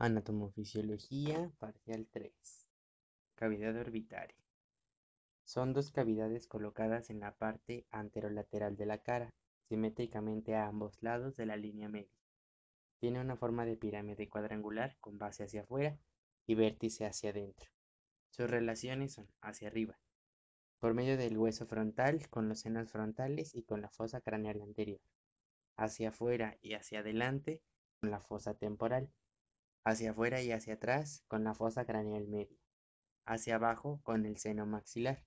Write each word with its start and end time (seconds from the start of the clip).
Anatomofisiología, 0.00 1.50
parcial 1.58 2.06
3. 2.12 2.32
Cavidad 3.34 3.76
orbitaria. 3.76 4.38
Son 5.42 5.72
dos 5.72 5.90
cavidades 5.90 6.46
colocadas 6.46 7.10
en 7.10 7.18
la 7.18 7.34
parte 7.34 7.84
anterolateral 7.90 8.76
de 8.76 8.86
la 8.86 8.98
cara, 8.98 9.34
simétricamente 9.68 10.54
a 10.54 10.68
ambos 10.68 11.02
lados 11.02 11.34
de 11.34 11.46
la 11.46 11.56
línea 11.56 11.88
media. 11.88 12.16
Tiene 13.00 13.20
una 13.20 13.34
forma 13.34 13.66
de 13.66 13.76
pirámide 13.76 14.28
cuadrangular 14.28 14.96
con 15.00 15.18
base 15.18 15.42
hacia 15.42 15.62
afuera 15.62 15.98
y 16.46 16.54
vértice 16.54 17.04
hacia 17.04 17.30
adentro. 17.30 17.68
Sus 18.30 18.48
relaciones 18.48 19.14
son 19.14 19.26
hacia 19.40 19.66
arriba, 19.66 19.98
por 20.78 20.94
medio 20.94 21.16
del 21.16 21.36
hueso 21.36 21.66
frontal 21.66 22.28
con 22.28 22.48
los 22.48 22.60
senos 22.60 22.92
frontales 22.92 23.52
y 23.56 23.64
con 23.64 23.80
la 23.80 23.90
fosa 23.90 24.20
craneal 24.20 24.62
anterior, 24.62 25.00
hacia 25.76 26.10
afuera 26.10 26.56
y 26.62 26.74
hacia 26.74 27.00
adelante 27.00 27.62
con 28.00 28.12
la 28.12 28.20
fosa 28.20 28.54
temporal 28.54 29.10
hacia 29.88 30.10
afuera 30.10 30.42
y 30.42 30.52
hacia 30.52 30.74
atrás 30.74 31.24
con 31.28 31.44
la 31.44 31.54
fosa 31.54 31.86
craneal 31.86 32.28
media, 32.28 32.58
hacia 33.24 33.54
abajo 33.54 34.00
con 34.02 34.26
el 34.26 34.36
seno 34.36 34.66
maxilar, 34.66 35.24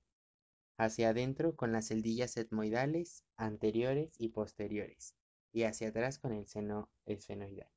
hacia 0.77 1.09
adentro 1.09 1.55
con 1.55 1.71
las 1.71 1.87
celdillas 1.87 2.37
etmoidales 2.37 3.25
anteriores 3.37 4.13
y 4.19 4.29
posteriores, 4.29 5.15
y 5.51 5.63
hacia 5.63 5.89
atrás 5.89 6.19
con 6.19 6.33
el 6.33 6.47
seno 6.47 6.91
esfenoidal. 7.05 7.71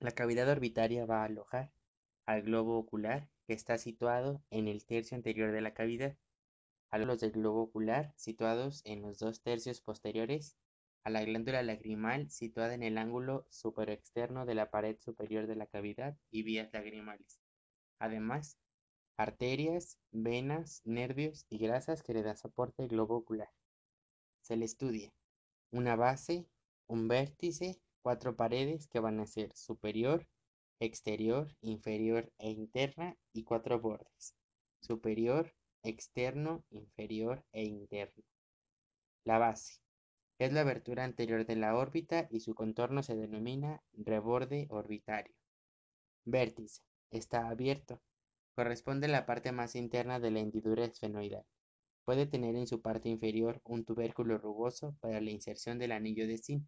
La 0.00 0.10
cavidad 0.10 0.48
orbitaria 0.48 1.06
va 1.06 1.22
a 1.22 1.26
alojar 1.26 1.72
al 2.26 2.42
globo 2.42 2.76
ocular 2.76 3.30
que 3.46 3.52
está 3.52 3.78
situado 3.78 4.42
en 4.50 4.66
el 4.66 4.84
tercio 4.84 5.16
anterior 5.16 5.52
de 5.52 5.60
la 5.60 5.74
cavidad, 5.74 6.16
a 6.90 6.98
los 6.98 7.20
del 7.20 7.30
globo 7.30 7.62
ocular 7.62 8.12
situados 8.16 8.82
en 8.84 9.00
los 9.02 9.18
dos 9.18 9.42
tercios 9.42 9.80
posteriores 9.80 10.56
a 11.04 11.10
la 11.10 11.24
glándula 11.24 11.62
lagrimal 11.62 12.30
situada 12.30 12.74
en 12.74 12.82
el 12.82 12.98
ángulo 12.98 13.46
superexterno 13.50 14.46
de 14.46 14.54
la 14.54 14.70
pared 14.70 14.96
superior 14.98 15.46
de 15.46 15.56
la 15.56 15.66
cavidad 15.66 16.16
y 16.30 16.42
vías 16.42 16.72
lagrimales. 16.72 17.40
Además, 17.98 18.58
arterias, 19.16 19.98
venas, 20.10 20.82
nervios 20.84 21.46
y 21.48 21.58
grasas 21.58 22.02
que 22.02 22.14
le 22.14 22.22
da 22.22 22.36
soporte 22.36 22.82
al 22.82 22.88
globo 22.88 23.16
ocular. 23.16 23.50
Se 24.42 24.56
le 24.56 24.64
estudia 24.64 25.12
una 25.70 25.96
base, 25.96 26.46
un 26.86 27.08
vértice, 27.08 27.80
cuatro 28.02 28.36
paredes 28.36 28.86
que 28.86 29.00
van 29.00 29.20
a 29.20 29.26
ser 29.26 29.54
superior, 29.54 30.26
exterior, 30.80 31.54
inferior 31.60 32.32
e 32.38 32.50
interna 32.50 33.16
y 33.32 33.44
cuatro 33.44 33.80
bordes, 33.80 34.34
superior, 34.80 35.54
externo, 35.82 36.64
inferior 36.70 37.44
e 37.52 37.64
interno. 37.64 38.24
La 39.24 39.38
base 39.38 39.80
es 40.38 40.52
la 40.52 40.60
abertura 40.60 41.04
anterior 41.04 41.44
de 41.44 41.56
la 41.56 41.76
órbita 41.76 42.28
y 42.30 42.40
su 42.40 42.54
contorno 42.54 43.02
se 43.02 43.16
denomina 43.16 43.82
reborde 43.92 44.66
orbitario. 44.70 45.34
Vértice. 46.24 46.82
Está 47.10 47.48
abierto. 47.48 48.00
Corresponde 48.54 49.06
a 49.06 49.10
la 49.10 49.26
parte 49.26 49.50
más 49.50 49.74
interna 49.74 50.20
de 50.20 50.30
la 50.30 50.40
hendidura 50.40 50.84
esfenoidal. 50.84 51.44
Puede 52.04 52.26
tener 52.26 52.54
en 52.54 52.66
su 52.66 52.80
parte 52.80 53.08
inferior 53.08 53.60
un 53.64 53.84
tubérculo 53.84 54.38
rugoso 54.38 54.96
para 55.00 55.20
la 55.20 55.30
inserción 55.30 55.78
del 55.78 55.92
anillo 55.92 56.26
de 56.26 56.38
Sim. 56.38 56.66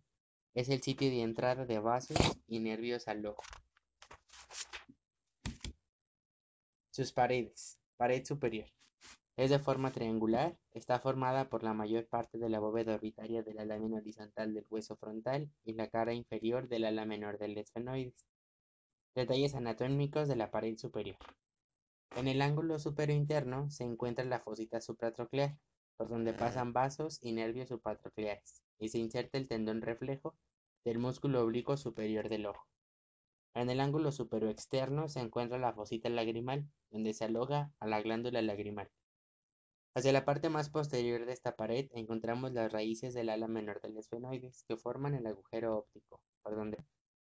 Es 0.55 0.69
el 0.69 0.83
sitio 0.83 1.09
de 1.09 1.23
entrada 1.23 1.65
de 1.65 1.79
vasos 1.79 2.17
y 2.47 2.59
nervios 2.59 3.07
al 3.07 3.25
ojo. 3.25 3.43
Sus 6.91 7.13
paredes. 7.13 7.79
Pared 7.97 8.25
superior. 8.25 8.69
Es 9.37 9.51
de 9.51 9.59
forma 9.59 9.91
triangular, 9.91 10.57
está 10.73 10.99
formada 10.99 11.49
por 11.49 11.63
la 11.63 11.73
mayor 11.73 12.07
parte 12.07 12.39
de 12.39 12.49
la 12.49 12.61
bóveda 12.61 12.95
orbitaria 12.95 13.43
de 13.43 13.55
la 13.55 13.65
lámina 13.65 13.99
horizontal 13.99 14.53
del 14.53 14.67
hueso 14.69 14.97
frontal 14.97 15.51
y 15.65 15.75
la 15.75 15.89
cara 15.89 16.13
inferior 16.13 16.69
del 16.69 16.85
ala 16.85 17.07
menor 17.07 17.39
del 17.39 17.57
esfenoides. 17.57 18.27
Detalles 19.15 19.55
anatómicos 19.55 20.29
de 20.29 20.37
la 20.37 20.51
pared 20.51 20.77
superior. 20.77 21.17
En 22.17 22.29
el 22.29 22.43
ángulo 22.43 22.79
superior 22.79 23.17
interno 23.17 23.71
se 23.71 23.85
encuentra 23.85 24.25
la 24.25 24.41
fosita 24.41 24.81
supratroclear, 24.81 25.57
por 25.97 26.09
donde 26.09 26.33
pasan 26.33 26.73
vasos 26.73 27.19
y 27.23 27.33
nervios 27.33 27.69
supratrocleares, 27.69 28.63
y 28.79 28.89
se 28.89 28.99
inserta 28.99 29.39
el 29.39 29.49
tendón 29.49 29.81
reflejo 29.81 30.37
del 30.85 30.99
músculo 30.99 31.43
oblicuo 31.43 31.77
superior 31.77 32.29
del 32.29 32.47
ojo. 32.47 32.67
En 33.55 33.71
el 33.71 33.81
ángulo 33.81 34.13
superior 34.13 34.51
externo 34.51 35.09
se 35.09 35.21
encuentra 35.21 35.59
la 35.59 35.73
fosita 35.73 36.09
lagrimal, 36.09 36.67
donde 36.91 37.15
se 37.15 37.25
aloja 37.25 37.73
a 37.79 37.87
la 37.87 38.01
glándula 38.01 38.43
lagrimal. 38.43 38.91
Hacia 39.93 40.13
la 40.13 40.25
parte 40.25 40.49
más 40.49 40.71
posterior 40.71 41.27
de 41.27 41.33
esta 41.33 41.57
pared 41.57 41.91
encontramos 41.95 42.53
las 42.53 42.73
raíces 42.73 43.13
del 43.13 43.29
ala 43.29 43.49
menor 43.49 43.81
del 43.81 43.97
esfenoides, 43.97 44.65
que 44.69 44.77
forman 44.77 45.15
el 45.15 45.27
agujero 45.27 45.77
óptico, 45.79 46.23
por 46.43 46.55
donde 46.55 46.79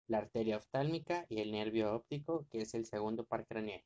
la 0.06 0.18
arteria 0.18 0.58
oftálmica 0.58 1.24
y 1.30 1.40
el 1.40 1.52
nervio 1.52 1.94
óptico, 1.94 2.46
que 2.50 2.60
es 2.60 2.74
el 2.74 2.84
segundo 2.84 3.24
par 3.24 3.46
craneal. 3.46 3.82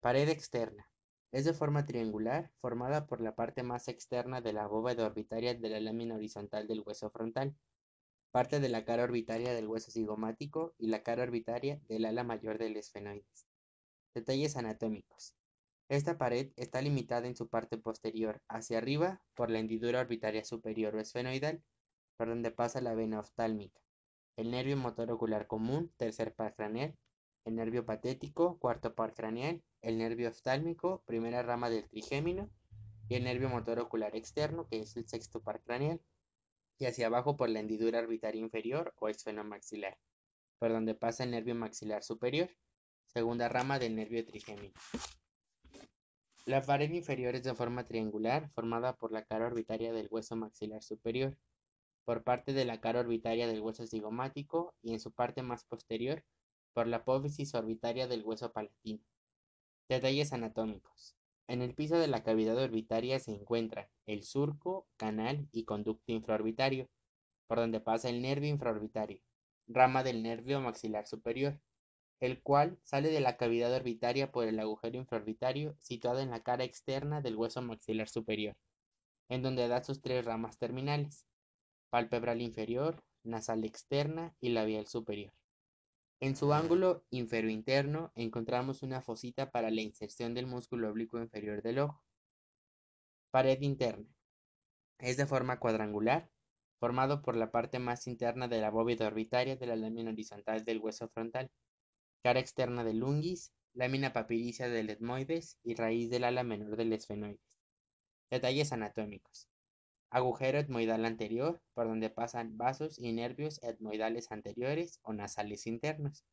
Pared 0.00 0.30
externa. 0.30 0.88
Es 1.30 1.44
de 1.44 1.52
forma 1.52 1.84
triangular, 1.84 2.50
formada 2.60 3.06
por 3.06 3.20
la 3.20 3.34
parte 3.34 3.62
más 3.62 3.88
externa 3.88 4.40
de 4.40 4.54
la 4.54 4.66
bóveda 4.66 5.06
orbitaria 5.06 5.54
de 5.54 5.68
la 5.68 5.80
lámina 5.80 6.14
horizontal 6.14 6.66
del 6.66 6.82
hueso 6.84 7.10
frontal, 7.10 7.54
parte 8.30 8.60
de 8.60 8.70
la 8.70 8.84
cara 8.86 9.04
orbitaria 9.04 9.52
del 9.52 9.68
hueso 9.68 9.90
cigomático 9.90 10.74
y 10.78 10.88
la 10.88 11.02
cara 11.02 11.22
orbitaria 11.22 11.80
del 11.88 12.06
ala 12.06 12.24
mayor 12.24 12.56
del 12.56 12.78
esfenoides. 12.78 13.46
Detalles 14.14 14.56
anatómicos. 14.56 15.34
Esta 15.92 16.16
pared 16.16 16.52
está 16.56 16.80
limitada 16.80 17.26
en 17.26 17.36
su 17.36 17.48
parte 17.50 17.76
posterior 17.76 18.40
hacia 18.48 18.78
arriba 18.78 19.20
por 19.34 19.50
la 19.50 19.58
hendidura 19.58 20.00
orbitaria 20.00 20.42
superior 20.42 20.96
o 20.96 21.00
esfenoidal, 21.00 21.62
por 22.16 22.28
donde 22.28 22.50
pasa 22.50 22.80
la 22.80 22.94
vena 22.94 23.20
oftálmica, 23.20 23.78
el 24.38 24.50
nervio 24.50 24.78
motor 24.78 25.10
ocular 25.10 25.46
común, 25.46 25.92
tercer 25.98 26.34
par 26.34 26.54
craneal, 26.54 26.96
el 27.44 27.56
nervio 27.56 27.84
patético, 27.84 28.58
cuarto 28.58 28.94
par 28.94 29.12
craneal, 29.12 29.62
el 29.82 29.98
nervio 29.98 30.30
oftálmico, 30.30 31.02
primera 31.04 31.42
rama 31.42 31.68
del 31.68 31.86
trigémino, 31.86 32.48
y 33.10 33.16
el 33.16 33.24
nervio 33.24 33.50
motor 33.50 33.78
ocular 33.78 34.16
externo, 34.16 34.66
que 34.68 34.80
es 34.80 34.96
el 34.96 35.06
sexto 35.06 35.42
par 35.42 35.60
craneal, 35.60 36.00
y 36.78 36.86
hacia 36.86 37.08
abajo 37.08 37.36
por 37.36 37.50
la 37.50 37.60
hendidura 37.60 37.98
orbitaria 37.98 38.40
inferior 38.40 38.94
o 38.96 39.10
esfenomaxilar, 39.10 39.98
por 40.58 40.72
donde 40.72 40.94
pasa 40.94 41.24
el 41.24 41.32
nervio 41.32 41.54
maxilar 41.54 42.02
superior, 42.02 42.48
segunda 43.04 43.50
rama 43.50 43.78
del 43.78 43.94
nervio 43.94 44.24
trigémino. 44.24 44.72
La 46.44 46.60
pared 46.60 46.90
inferior 46.90 47.36
es 47.36 47.44
de 47.44 47.54
forma 47.54 47.86
triangular, 47.86 48.50
formada 48.50 48.96
por 48.96 49.12
la 49.12 49.24
cara 49.24 49.46
orbitaria 49.46 49.92
del 49.92 50.08
hueso 50.10 50.34
maxilar 50.34 50.82
superior, 50.82 51.38
por 52.04 52.24
parte 52.24 52.52
de 52.52 52.64
la 52.64 52.80
cara 52.80 52.98
orbitaria 52.98 53.46
del 53.46 53.60
hueso 53.60 53.86
cigomático 53.86 54.74
y 54.82 54.92
en 54.92 54.98
su 54.98 55.12
parte 55.12 55.42
más 55.42 55.64
posterior 55.64 56.24
por 56.72 56.88
la 56.88 56.98
apófisis 56.98 57.54
orbitaria 57.54 58.08
del 58.08 58.24
hueso 58.24 58.50
palatino. 58.50 59.04
Detalles 59.88 60.32
anatómicos. 60.32 61.14
En 61.46 61.62
el 61.62 61.74
piso 61.74 61.96
de 61.96 62.08
la 62.08 62.24
cavidad 62.24 62.56
orbitaria 62.56 63.20
se 63.20 63.30
encuentra 63.30 63.88
el 64.06 64.24
surco, 64.24 64.88
canal 64.96 65.48
y 65.52 65.64
conducto 65.64 66.10
infraorbitario, 66.10 66.88
por 67.46 67.58
donde 67.58 67.78
pasa 67.78 68.08
el 68.08 68.20
nervio 68.20 68.48
infraorbitario, 68.48 69.20
rama 69.68 70.02
del 70.02 70.24
nervio 70.24 70.60
maxilar 70.60 71.06
superior, 71.06 71.60
el 72.22 72.40
cual 72.40 72.78
sale 72.84 73.08
de 73.08 73.18
la 73.18 73.36
cavidad 73.36 73.74
orbitaria 73.74 74.30
por 74.30 74.46
el 74.46 74.60
agujero 74.60 74.96
infraorbitario 74.96 75.74
situado 75.80 76.20
en 76.20 76.30
la 76.30 76.44
cara 76.44 76.62
externa 76.62 77.20
del 77.20 77.34
hueso 77.34 77.60
maxilar 77.62 78.08
superior, 78.08 78.56
en 79.28 79.42
donde 79.42 79.66
da 79.66 79.82
sus 79.82 80.00
tres 80.00 80.24
ramas 80.24 80.56
terminales, 80.56 81.26
palpebral 81.90 82.40
inferior, 82.40 83.02
nasal 83.24 83.64
externa 83.64 84.36
y 84.40 84.50
labial 84.50 84.86
superior. 84.86 85.32
En 86.20 86.36
su 86.36 86.52
ángulo 86.52 87.04
inferior-interno 87.10 88.12
encontramos 88.14 88.84
una 88.84 89.00
fosita 89.00 89.50
para 89.50 89.72
la 89.72 89.80
inserción 89.80 90.32
del 90.32 90.46
músculo 90.46 90.90
oblicuo 90.90 91.20
inferior 91.20 91.60
del 91.60 91.80
ojo. 91.80 92.04
Pared 93.32 93.60
interna. 93.62 94.06
Es 95.00 95.16
de 95.16 95.26
forma 95.26 95.58
cuadrangular, 95.58 96.30
formado 96.78 97.20
por 97.20 97.34
la 97.34 97.50
parte 97.50 97.80
más 97.80 98.06
interna 98.06 98.46
de 98.46 98.60
la 98.60 98.70
bóveda 98.70 99.08
orbitaria 99.08 99.56
de 99.56 99.66
la 99.66 99.74
lámina 99.74 100.12
horizontal 100.12 100.64
del 100.64 100.78
hueso 100.78 101.08
frontal, 101.08 101.50
cara 102.22 102.40
externa 102.40 102.84
del 102.84 103.02
unguis, 103.02 103.52
lámina 103.74 104.12
papiricia 104.12 104.68
del 104.68 104.90
etmoides 104.90 105.58
y 105.64 105.74
raíz 105.74 106.10
del 106.10 106.24
ala 106.24 106.44
menor 106.44 106.76
del 106.76 106.92
esfenoides. 106.92 107.58
Detalles 108.30 108.72
anatómicos. 108.72 109.48
Agujero 110.10 110.58
etmoidal 110.58 111.04
anterior, 111.04 111.60
por 111.74 111.88
donde 111.88 112.10
pasan 112.10 112.56
vasos 112.56 112.98
y 112.98 113.12
nervios 113.12 113.62
etmoidales 113.62 114.30
anteriores 114.30 115.00
o 115.02 115.12
nasales 115.12 115.66
internos. 115.66 116.24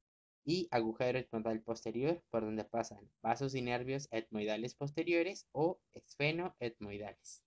Y 0.46 0.68
agujero 0.72 1.18
etmoidal 1.20 1.62
posterior, 1.62 2.22
por 2.30 2.44
donde 2.44 2.66
pasan 2.66 3.10
vasos 3.22 3.56
y 3.56 3.62
nervios 3.62 4.08
etmoidales 4.12 4.76
posteriores 4.76 5.48
o 5.52 5.80
esfenoetmoidales. 5.94 7.44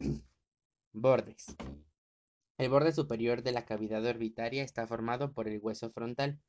Bordes. 0.92 1.56
El 2.58 2.70
borde 2.70 2.90
superior 2.90 3.44
de 3.44 3.52
la 3.52 3.64
cavidad 3.64 4.04
orbitaria 4.04 4.64
está 4.64 4.84
formado 4.84 5.32
por 5.32 5.46
el 5.46 5.60
hueso 5.60 5.92
frontal. 5.92 6.40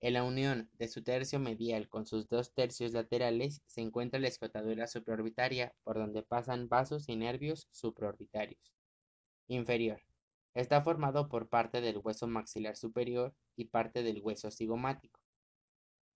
En 0.00 0.14
la 0.14 0.24
unión 0.24 0.68
de 0.72 0.88
su 0.88 1.04
tercio 1.04 1.38
medial 1.38 1.88
con 1.88 2.04
sus 2.04 2.28
dos 2.28 2.52
tercios 2.52 2.90
laterales 2.90 3.62
se 3.66 3.80
encuentra 3.80 4.18
la 4.18 4.26
escotadura 4.26 4.88
supraorbitaria, 4.88 5.72
por 5.84 5.98
donde 5.98 6.24
pasan 6.24 6.68
vasos 6.68 7.08
y 7.08 7.14
nervios 7.14 7.68
supraorbitarios. 7.70 8.74
Inferior. 9.46 10.02
Está 10.52 10.82
formado 10.82 11.28
por 11.28 11.48
parte 11.48 11.80
del 11.80 11.98
hueso 11.98 12.26
maxilar 12.26 12.76
superior 12.76 13.32
y 13.54 13.66
parte 13.66 14.02
del 14.02 14.20
hueso 14.20 14.50
cigomático. 14.50 15.20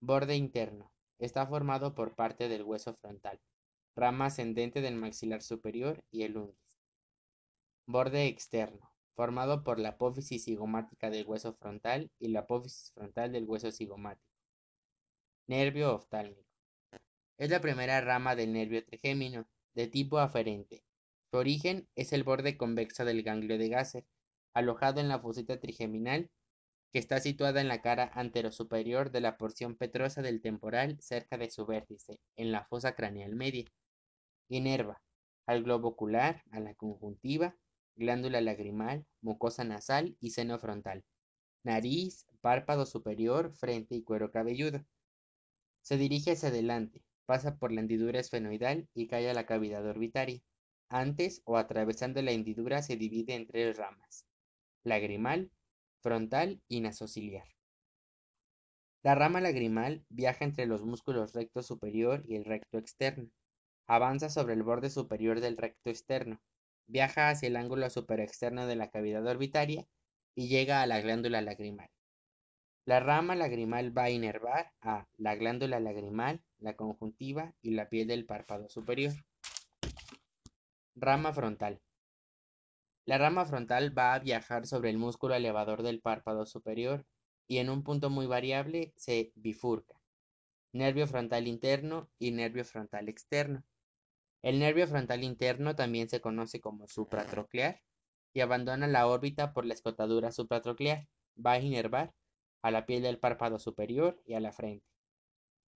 Borde 0.01 0.35
interno. 0.35 0.91
Está 1.19 1.47
formado 1.47 1.95
por 1.95 2.15
parte 2.15 2.49
del 2.49 2.63
hueso 2.63 2.95
frontal, 2.95 3.39
rama 3.95 4.25
ascendente 4.25 4.81
del 4.81 4.97
maxilar 4.97 5.41
superior 5.41 6.03
y 6.11 6.23
el 6.23 6.35
ungis. 6.35 6.81
Borde 7.85 8.27
externo. 8.27 8.91
Formado 9.17 9.63
por 9.63 9.79
la 9.79 9.89
apófisis 9.89 10.43
cigomática 10.43 11.09
del 11.09 11.25
hueso 11.25 11.51
frontal 11.55 12.11
y 12.19 12.27
la 12.27 12.41
apófisis 12.41 12.91
frontal 12.93 13.31
del 13.31 13.45
hueso 13.45 13.71
cigomático. 13.71 14.31
Nervio 15.47 15.95
oftálmico. 15.95 16.45
Es 17.39 17.49
la 17.49 17.59
primera 17.59 17.99
rama 17.99 18.35
del 18.35 18.53
nervio 18.53 18.85
trigémino, 18.85 19.47
de 19.73 19.87
tipo 19.87 20.19
aferente. 20.19 20.83
Su 21.31 21.37
origen 21.37 21.89
es 21.95 22.13
el 22.13 22.23
borde 22.23 22.57
convexo 22.57 23.05
del 23.05 23.23
ganglio 23.23 23.57
de 23.57 23.69
Gasser, 23.69 24.05
alojado 24.53 25.01
en 25.01 25.09
la 25.09 25.17
fosita 25.17 25.59
trigeminal, 25.59 26.29
que 26.93 26.99
está 26.99 27.19
situada 27.19 27.59
en 27.59 27.69
la 27.69 27.81
cara 27.81 28.11
anterosuperior 28.13 29.09
de 29.09 29.21
la 29.21 29.39
porción 29.39 29.75
petrosa 29.77 30.21
del 30.21 30.41
temporal 30.41 31.01
cerca 31.01 31.39
de 31.39 31.49
su 31.49 31.65
vértice, 31.65 32.19
en 32.35 32.51
la 32.51 32.65
fosa 32.65 32.93
craneal 32.93 33.35
media. 33.35 33.65
Inerva 34.47 35.01
al 35.47 35.63
globo 35.63 35.87
ocular, 35.87 36.43
a 36.51 36.59
la 36.59 36.75
conjuntiva, 36.75 37.57
glándula 37.97 38.39
lagrimal, 38.41 39.05
mucosa 39.21 39.63
nasal 39.65 40.15
y 40.21 40.31
seno 40.31 40.57
frontal, 40.59 41.03
nariz, 41.63 42.25
párpado 42.41 42.85
superior, 42.85 43.51
frente 43.53 43.95
y 43.95 44.03
cuero 44.03 44.31
cabelludo. 44.31 44.85
Se 45.81 45.97
dirige 45.97 46.31
hacia 46.31 46.49
adelante, 46.49 47.03
pasa 47.25 47.57
por 47.57 47.71
la 47.71 47.81
hendidura 47.81 48.19
esfenoidal 48.19 48.87
y 48.93 49.07
cae 49.07 49.29
a 49.29 49.33
la 49.33 49.45
cavidad 49.45 49.85
orbitaria. 49.85 50.41
Antes 50.89 51.41
o 51.45 51.57
atravesando 51.57 52.21
la 52.21 52.31
hendidura 52.31 52.81
se 52.81 52.95
divide 52.95 53.35
en 53.35 53.47
tres 53.47 53.75
ramas 53.75 54.27
lagrimal, 54.87 55.51
frontal 56.01 56.61
y 56.67 56.79
nasociliar. 56.79 57.47
La 59.03 59.15
rama 59.15 59.41
lagrimal 59.41 60.05
viaja 60.09 60.45
entre 60.45 60.65
los 60.65 60.83
músculos 60.83 61.33
recto 61.33 61.61
superior 61.61 62.23
y 62.25 62.35
el 62.35 62.45
recto 62.45 62.77
externo. 62.77 63.29
Avanza 63.85 64.29
sobre 64.29 64.53
el 64.53 64.63
borde 64.63 64.89
superior 64.89 65.39
del 65.39 65.57
recto 65.57 65.89
externo. 65.89 66.41
Viaja 66.87 67.29
hacia 67.29 67.47
el 67.47 67.57
ángulo 67.57 67.89
superexterno 67.89 68.65
de 68.65 68.75
la 68.75 68.89
cavidad 68.89 69.25
orbitaria 69.27 69.85
y 70.35 70.47
llega 70.47 70.81
a 70.81 70.87
la 70.87 71.01
glándula 71.01 71.41
lagrimal. 71.41 71.89
La 72.85 73.01
rama 73.01 73.35
lagrimal 73.35 73.95
va 73.95 74.03
a 74.03 74.09
inervar 74.09 74.71
a 74.79 75.07
la 75.17 75.35
glándula 75.35 75.81
lagrimal, 75.81 76.41
la 76.59 76.77
conjuntiva 76.77 77.53
y 77.61 77.71
la 77.71 77.89
piel 77.89 78.07
del 78.07 78.25
párpado 78.25 78.69
superior. 78.69 79.13
Rama 80.95 81.33
frontal. 81.33 81.81
La 83.05 83.17
rama 83.17 83.45
frontal 83.45 83.97
va 83.97 84.13
a 84.13 84.19
viajar 84.19 84.65
sobre 84.65 84.89
el 84.89 84.97
músculo 84.97 85.35
elevador 85.35 85.83
del 85.83 85.99
párpado 85.99 86.45
superior 86.45 87.05
y 87.47 87.57
en 87.57 87.69
un 87.69 87.83
punto 87.83 88.09
muy 88.09 88.25
variable 88.25 88.93
se 88.95 89.31
bifurca. 89.35 89.99
Nervio 90.71 91.07
frontal 91.07 91.47
interno 91.47 92.09
y 92.19 92.31
nervio 92.31 92.63
frontal 92.63 93.09
externo. 93.09 93.63
El 94.41 94.59
nervio 94.59 94.87
frontal 94.87 95.23
interno 95.23 95.75
también 95.75 96.09
se 96.09 96.21
conoce 96.21 96.61
como 96.61 96.87
supratroclear 96.87 97.81
y 98.33 98.41
abandona 98.41 98.87
la 98.87 99.07
órbita 99.07 99.53
por 99.53 99.65
la 99.65 99.73
escotadura 99.73 100.31
supratroclear. 100.31 101.07
Va 101.43 101.53
a 101.53 101.59
inervar 101.59 102.13
a 102.61 102.71
la 102.71 102.85
piel 102.85 103.03
del 103.03 103.19
párpado 103.19 103.59
superior 103.59 104.21
y 104.25 104.33
a 104.33 104.39
la 104.39 104.51
frente. 104.51 104.85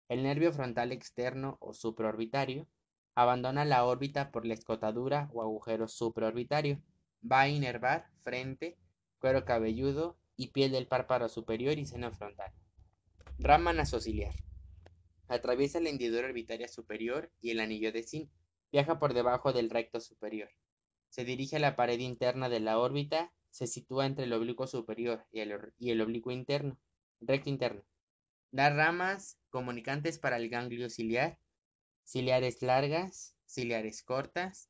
El 0.09 0.23
nervio 0.23 0.51
frontal 0.51 0.91
externo 0.91 1.57
o 1.59 1.73
supraorbitario 1.73 2.67
abandona 3.15 3.65
la 3.65 3.85
órbita 3.85 4.31
por 4.31 4.45
la 4.45 4.53
escotadura 4.53 5.29
o 5.33 5.41
agujero 5.41 5.87
supraorbitario 5.87 6.81
Va 7.23 7.41
a 7.41 7.49
inervar 7.49 8.09
frente, 8.23 8.77
cuero 9.19 9.45
cabelludo 9.45 10.17
y 10.35 10.47
piel 10.47 10.71
del 10.71 10.87
párpado 10.87 11.29
superior 11.29 11.77
y 11.77 11.85
seno 11.85 12.11
frontal. 12.11 12.51
Rama 13.37 13.73
nasociliar. 13.73 14.33
Atraviesa 15.27 15.79
la 15.79 15.89
hendidura 15.89 16.27
orbitaria 16.27 16.67
superior 16.67 17.31
y 17.39 17.51
el 17.51 17.59
anillo 17.59 17.91
de 17.91 18.01
Zinc. 18.03 18.31
Viaja 18.71 18.99
por 18.99 19.13
debajo 19.13 19.51
del 19.51 19.69
recto 19.69 19.99
superior. 19.99 20.49
Se 21.09 21.25
dirige 21.25 21.57
a 21.57 21.59
la 21.59 21.75
pared 21.75 21.99
interna 21.99 22.47
de 22.47 22.61
la 22.61 22.79
órbita. 22.79 23.33
Se 23.49 23.67
sitúa 23.67 24.05
entre 24.05 24.23
el 24.23 24.33
oblicuo 24.33 24.65
superior 24.65 25.25
y 25.29 25.41
el, 25.41 26.01
oblicuo 26.01 26.31
interno, 26.31 26.77
recto 27.19 27.49
interno. 27.49 27.83
Da 28.51 28.69
ramas 28.69 29.37
comunicantes 29.49 30.19
para 30.19 30.37
el 30.37 30.47
ganglio 30.49 30.89
ciliar, 30.89 31.37
ciliares 32.05 32.61
largas, 32.61 33.35
ciliares 33.45 34.03
cortas, 34.03 34.69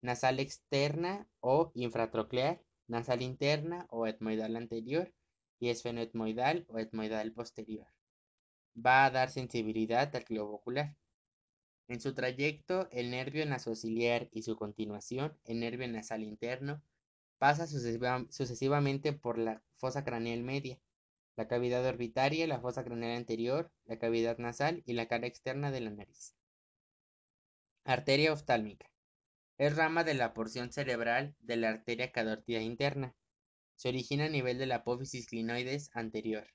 nasal 0.00 0.38
externa 0.38 1.28
o 1.40 1.72
infratroclear, 1.74 2.62
nasal 2.86 3.20
interna 3.20 3.86
o 3.90 4.06
etmoidal 4.06 4.54
anterior 4.54 5.12
y 5.58 5.70
esfenoetmoidal 5.70 6.66
o 6.68 6.78
etmoidal 6.78 7.32
posterior. 7.32 7.88
Va 8.76 9.04
a 9.06 9.10
dar 9.10 9.30
sensibilidad 9.30 10.14
al 10.14 10.22
globo 10.22 10.54
ocular. 10.54 10.96
En 11.90 12.00
su 12.00 12.14
trayecto, 12.14 12.88
el 12.92 13.10
nervio 13.10 13.44
nasociliar 13.46 14.28
y 14.30 14.42
su 14.42 14.54
continuación, 14.54 15.36
el 15.44 15.58
nervio 15.58 15.88
nasal 15.88 16.22
interno, 16.22 16.80
pasa 17.38 17.66
sucesivamente 17.66 19.12
por 19.12 19.38
la 19.38 19.60
fosa 19.76 20.04
craneal 20.04 20.44
media, 20.44 20.78
la 21.34 21.48
cavidad 21.48 21.84
orbitaria, 21.84 22.46
la 22.46 22.60
fosa 22.60 22.84
craneal 22.84 23.16
anterior, 23.16 23.72
la 23.86 23.98
cavidad 23.98 24.38
nasal 24.38 24.84
y 24.86 24.92
la 24.92 25.08
cara 25.08 25.26
externa 25.26 25.72
de 25.72 25.80
la 25.80 25.90
nariz. 25.90 26.36
Arteria 27.82 28.32
oftálmica. 28.32 28.88
Es 29.58 29.74
rama 29.74 30.04
de 30.04 30.14
la 30.14 30.32
porción 30.32 30.70
cerebral 30.70 31.34
de 31.40 31.56
la 31.56 31.70
arteria 31.70 32.12
carótida 32.12 32.60
interna. 32.60 33.16
Se 33.74 33.88
origina 33.88 34.26
a 34.26 34.28
nivel 34.28 34.58
de 34.58 34.66
la 34.66 34.76
apófisis 34.76 35.26
clinoides 35.26 35.90
anterior. 35.92 36.46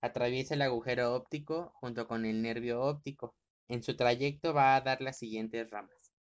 Atraviesa 0.00 0.54
el 0.54 0.62
agujero 0.62 1.12
óptico 1.12 1.72
junto 1.74 2.06
con 2.06 2.24
el 2.24 2.40
nervio 2.40 2.82
óptico. 2.82 3.34
En 3.70 3.84
su 3.84 3.94
trayecto 3.94 4.52
va 4.52 4.74
a 4.74 4.80
dar 4.80 5.00
las 5.00 5.16
siguientes 5.16 5.70
ramas. 5.70 6.12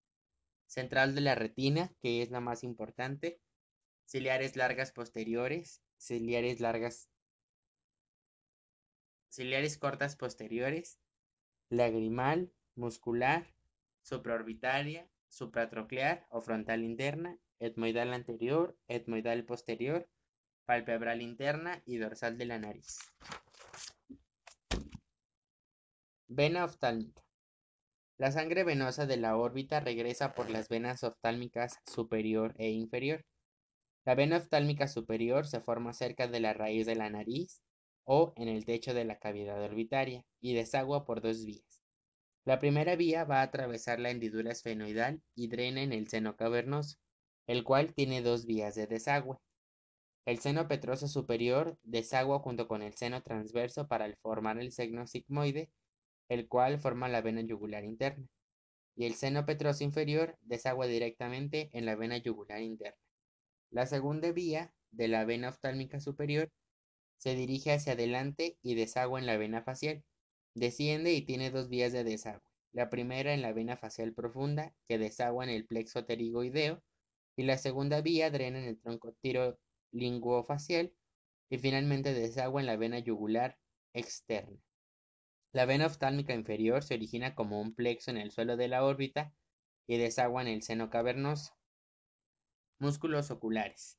Central 0.68 1.16
de 1.16 1.22
la 1.22 1.34
retina, 1.34 1.92
que 2.00 2.22
es 2.22 2.30
la 2.30 2.42
más 2.42 2.63
importante. 2.63 3.42
Ciliares 4.06 4.56
largas 4.56 4.92
posteriores. 4.92 5.81
Ciliares 5.98 6.60
largas. 6.60 7.10
Ciliares 9.30 9.80
cortas 9.80 10.16
posteriores. 10.16 11.00
Lagrimal, 11.72 12.54
muscular, 12.75 13.51
supraorbitaria, 14.04 15.10
supratroclear 15.28 16.28
o 16.30 16.42
frontal 16.42 16.84
interna, 16.84 17.40
etmoidal 17.60 18.13
anterior, 18.13 18.78
etmoidal 18.88 19.44
posterior, 19.44 20.07
palpebral 20.66 21.24
interna 21.24 21.81
y 21.88 21.98
dorsal 21.98 22.38
de 22.38 22.46
la 22.46 22.60
nariz. 22.60 23.00
Vena 26.27 26.63
oftálmica. 26.63 27.24
La 28.20 28.34
sangre 28.34 28.66
venosa 28.66 29.06
de 29.06 29.16
la 29.16 29.38
órbita 29.38 29.80
regresa 29.80 30.34
por 30.34 30.50
las 30.50 30.68
venas 30.68 31.06
oftálmicas 31.06 31.80
superior 31.86 32.54
e 32.58 32.70
inferior. 32.70 33.26
La 34.04 34.14
vena 34.14 34.36
oftálmica 34.36 34.90
superior 34.90 35.48
se 35.48 35.62
forma 35.62 35.94
cerca 35.94 36.28
de 36.28 36.42
la 36.42 36.52
raíz 36.52 36.86
de 36.86 36.96
la 36.96 37.10
nariz 37.10 37.62
o 38.04 38.34
en 38.36 38.50
el 38.50 38.66
techo 38.66 38.94
de 38.94 39.06
la 39.06 39.20
cavidad 39.20 39.64
orbitaria 39.64 40.26
y 40.42 40.54
desagua 40.54 41.06
por 41.06 41.22
dos 41.22 41.46
vías. 41.46 41.82
La 42.44 42.60
primera 42.60 42.98
vía 42.98 43.24
va 43.24 43.40
a 43.40 43.44
atravesar 43.44 44.02
la 44.02 44.10
hendidura 44.10 44.52
esfenoidal 44.52 45.22
y 45.34 45.48
drena 45.48 45.82
en 45.82 45.94
el 45.94 46.10
seno 46.10 46.36
cavernoso, 46.36 46.98
el 47.48 47.64
cual 47.64 47.94
tiene 47.94 48.22
dos 48.22 48.46
vías 48.46 48.76
de 48.76 48.86
desagüe. 48.86 49.38
El 50.26 50.40
seno 50.40 50.68
petroso 50.68 51.08
superior 51.08 51.78
desagua 51.84 52.40
junto 52.40 52.68
con 52.68 52.82
el 52.82 52.96
seno 52.96 53.24
transverso 53.24 53.88
para 53.88 54.14
formar 54.18 54.60
el 54.60 54.74
seno 54.74 55.08
sigmoide, 55.08 55.72
el 56.29 56.48
cual 56.48 56.79
forma 56.79 57.09
la 57.09 57.21
vena 57.21 57.41
yugular 57.41 57.83
interna, 57.83 58.25
y 58.95 59.05
el 59.05 59.15
seno 59.15 59.45
petroso 59.45 59.83
inferior 59.83 60.38
desagua 60.41 60.88
directamente 60.88 61.69
en 61.74 61.86
la 61.86 61.95
vena 61.95 62.17
yugular 62.17 62.62
interna. 62.62 62.98
La 63.71 63.86
segunda 63.86 64.31
vía 64.31 64.74
de 64.91 65.09
la 65.09 65.25
vena 65.25 65.50
oftálmica 65.50 66.00
superior 66.00 66.50
se 67.17 67.36
dirige 67.36 67.74
hacia 67.74 67.93
adelante 67.93 68.57
y 68.62 68.75
desagua 68.75 69.19
en 69.19 69.25
la 69.25 69.38
vena 69.38 69.62
facial, 69.62 70.03
Desciende 70.55 71.13
y 71.13 71.21
tiene 71.21 71.51
dos 71.51 71.69
vías 71.69 71.93
de 71.93 72.03
desagüe. 72.03 72.41
La 72.74 72.89
primera 72.89 73.33
en 73.33 73.41
la 73.41 73.53
vena 73.53 73.77
facial 73.77 74.13
profunda, 74.13 74.74
que 74.88 74.98
desagua 74.98 75.43
en 75.43 75.50
el 75.51 75.65
plexo 75.65 76.05
pterigoideo, 76.05 76.83
y 77.38 77.43
la 77.43 77.57
segunda 77.57 78.01
vía 78.01 78.29
drena 78.29 78.59
en 78.59 78.65
el 78.65 78.79
tronco 78.79 79.13
tirolinguofacial 79.21 80.93
y 81.50 81.57
finalmente 81.59 82.13
desagua 82.13 82.62
en 82.62 82.67
la 82.67 82.75
vena 82.75 83.00
yugular 83.00 83.57
externa. 83.93 84.57
La 85.51 85.65
vena 85.65 85.88
oftálmica 85.88 86.36
inferior 86.36 86.84
se 86.84 86.94
origina 86.94 87.34
como 87.34 87.60
un 87.60 87.74
plexo 87.74 88.12
en 88.12 88.18
el 88.18 88.29
suelo 88.29 88.56
de 88.56 88.68
la 88.68 88.84
órbita 88.84 89.34
y 89.88 89.98
desagua 89.98 90.44
en 90.44 90.48
el 90.48 90.62
seno 90.62 90.91
cavernoso. 90.91 91.58
Músculos 92.77 93.32
oculares. 93.32 93.98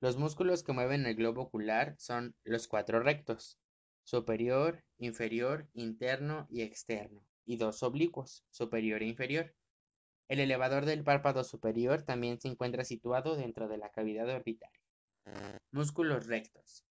Los 0.00 0.16
músculos 0.16 0.62
que 0.62 0.72
mueven 0.72 1.04
el 1.04 1.16
globo 1.16 1.42
ocular 1.42 1.96
son 1.98 2.34
los 2.44 2.66
cuatro 2.66 3.00
rectos, 3.00 3.58
superior, 4.04 4.82
inferior, 4.96 5.68
interno 5.74 6.46
y 6.48 6.62
externo, 6.62 7.26
y 7.44 7.58
dos 7.58 7.82
oblicuos, 7.82 8.42
superior 8.50 9.02
e 9.02 9.06
inferior. 9.06 9.54
El 10.28 10.40
elevador 10.40 10.86
del 10.86 11.04
párpado 11.04 11.44
superior 11.44 12.04
también 12.04 12.40
se 12.40 12.48
encuentra 12.48 12.84
situado 12.84 13.36
dentro 13.36 13.68
de 13.68 13.76
la 13.76 13.90
cavidad 13.90 14.28
orbitaria. 14.30 14.80
Músculos 15.72 16.26
rectos. 16.26 16.87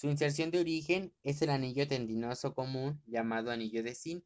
Su 0.00 0.08
inserción 0.08 0.50
de 0.50 0.60
origen 0.60 1.12
es 1.22 1.42
el 1.42 1.50
anillo 1.50 1.86
tendinoso 1.86 2.54
común 2.54 3.02
llamado 3.04 3.50
anillo 3.50 3.82
de 3.82 3.94
Zinc, 3.94 4.24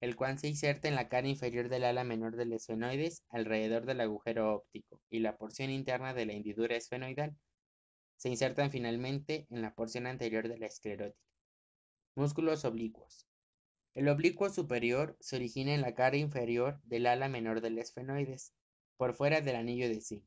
el 0.00 0.16
cual 0.16 0.38
se 0.38 0.48
inserta 0.48 0.88
en 0.88 0.94
la 0.94 1.10
cara 1.10 1.28
inferior 1.28 1.68
del 1.68 1.84
ala 1.84 2.04
menor 2.04 2.36
del 2.36 2.54
esfenoides 2.54 3.22
alrededor 3.28 3.84
del 3.84 4.00
agujero 4.00 4.54
óptico 4.54 4.98
y 5.10 5.18
la 5.18 5.36
porción 5.36 5.68
interna 5.68 6.14
de 6.14 6.24
la 6.24 6.32
hendidura 6.32 6.74
esfenoidal. 6.74 7.36
Se 8.16 8.30
insertan 8.30 8.70
finalmente 8.70 9.46
en 9.50 9.60
la 9.60 9.74
porción 9.74 10.06
anterior 10.06 10.48
de 10.48 10.56
la 10.56 10.68
esclerótica. 10.68 11.20
Músculos 12.14 12.64
oblicuos. 12.64 13.26
El 13.92 14.08
oblicuo 14.08 14.48
superior 14.48 15.18
se 15.20 15.36
origina 15.36 15.74
en 15.74 15.82
la 15.82 15.94
cara 15.94 16.16
inferior 16.16 16.80
del 16.84 17.06
ala 17.06 17.28
menor 17.28 17.60
del 17.60 17.76
esfenoides, 17.76 18.54
por 18.96 19.12
fuera 19.12 19.42
del 19.42 19.56
anillo 19.56 19.86
de 19.86 20.00
zinc. 20.00 20.24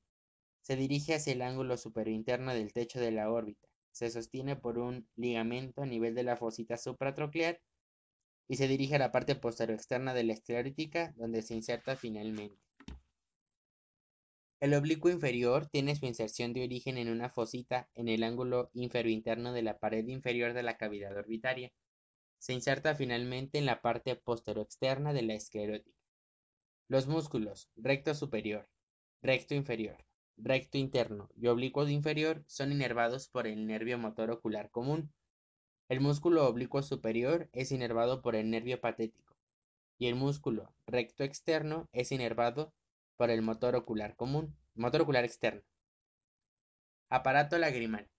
Se 0.62 0.75
dirige 0.75 1.15
hacia 1.15 1.33
el 1.33 1.41
ángulo 1.41 1.77
superinterno 1.77 2.53
del 2.53 2.73
techo 2.73 3.00
de 3.00 3.12
la 3.12 3.31
órbita. 3.31 3.72
Se 3.93 4.09
sostiene 4.09 4.57
por 4.57 4.77
un 4.77 5.07
ligamento 5.15 5.81
a 5.81 5.85
nivel 5.85 6.13
de 6.15 6.23
la 6.23 6.35
fosita 6.35 6.75
supratroclear 6.75 7.62
y 8.50 8.57
se 8.57 8.67
dirige 8.67 8.95
a 8.95 9.00
la 9.00 9.13
parte 9.13 9.35
posterior 9.35 9.75
externa 9.75 10.13
de 10.13 10.25
la 10.25 10.33
esclerótica, 10.33 11.13
donde 11.15 11.41
se 11.41 11.53
inserta 11.53 11.95
finalmente. 11.95 12.59
El 14.59 14.73
oblicuo 14.73 15.09
inferior 15.09 15.67
tiene 15.67 15.95
su 15.95 16.05
inserción 16.05 16.51
de 16.51 16.65
origen 16.65 16.97
en 16.97 17.07
una 17.07 17.29
fosita 17.29 17.89
en 17.93 18.09
el 18.09 18.23
ángulo 18.23 18.69
inferointerno 18.73 19.53
de 19.53 19.62
la 19.62 19.79
pared 19.79 20.05
inferior 20.07 20.51
de 20.51 20.63
la 20.63 20.75
cavidad 20.75 21.15
orbitaria 21.15 21.71
se 22.43 22.51
inserta 22.51 22.93
finalmente 22.93 23.57
en 23.57 23.65
la 23.65 23.81
parte 23.81 24.12
externa 24.12 25.13
de 25.13 25.21
la 25.21 25.33
esclerótica. 25.33 25.97
Los 26.89 27.07
músculos 27.07 27.69
recto 27.77 28.13
superior, 28.13 28.67
recto 29.21 29.55
inferior, 29.55 29.95
recto 30.37 30.77
interno 30.77 31.29
y 31.35 31.47
oblicuo 31.47 31.87
inferior 31.87 32.43
son 32.47 32.71
inervados 32.71 33.27
por 33.27 33.47
el 33.47 33.67
nervio 33.67 33.97
motor 33.97 34.31
ocular 34.31 34.69
común. 34.71 35.11
El 35.89 35.99
músculo 35.99 36.47
oblicuo 36.47 36.81
superior 36.81 37.49
es 37.53 37.71
inervado 37.71 38.21
por 38.21 38.35
el 38.35 38.49
nervio 38.49 38.79
patético 38.81 39.35
y 39.97 40.07
el 40.07 40.15
músculo 40.15 40.73
recto 40.87 41.23
externo 41.23 41.87
es 41.91 42.11
inervado 42.11 42.73
por 43.17 43.29
el 43.29 43.41
motor 43.41 43.75
ocular 43.75 44.15
común, 44.15 44.55
motor 44.75 45.01
ocular 45.01 45.23
externo. 45.23 45.61
Aparato 47.09 47.57
lagrimal. 47.57 48.09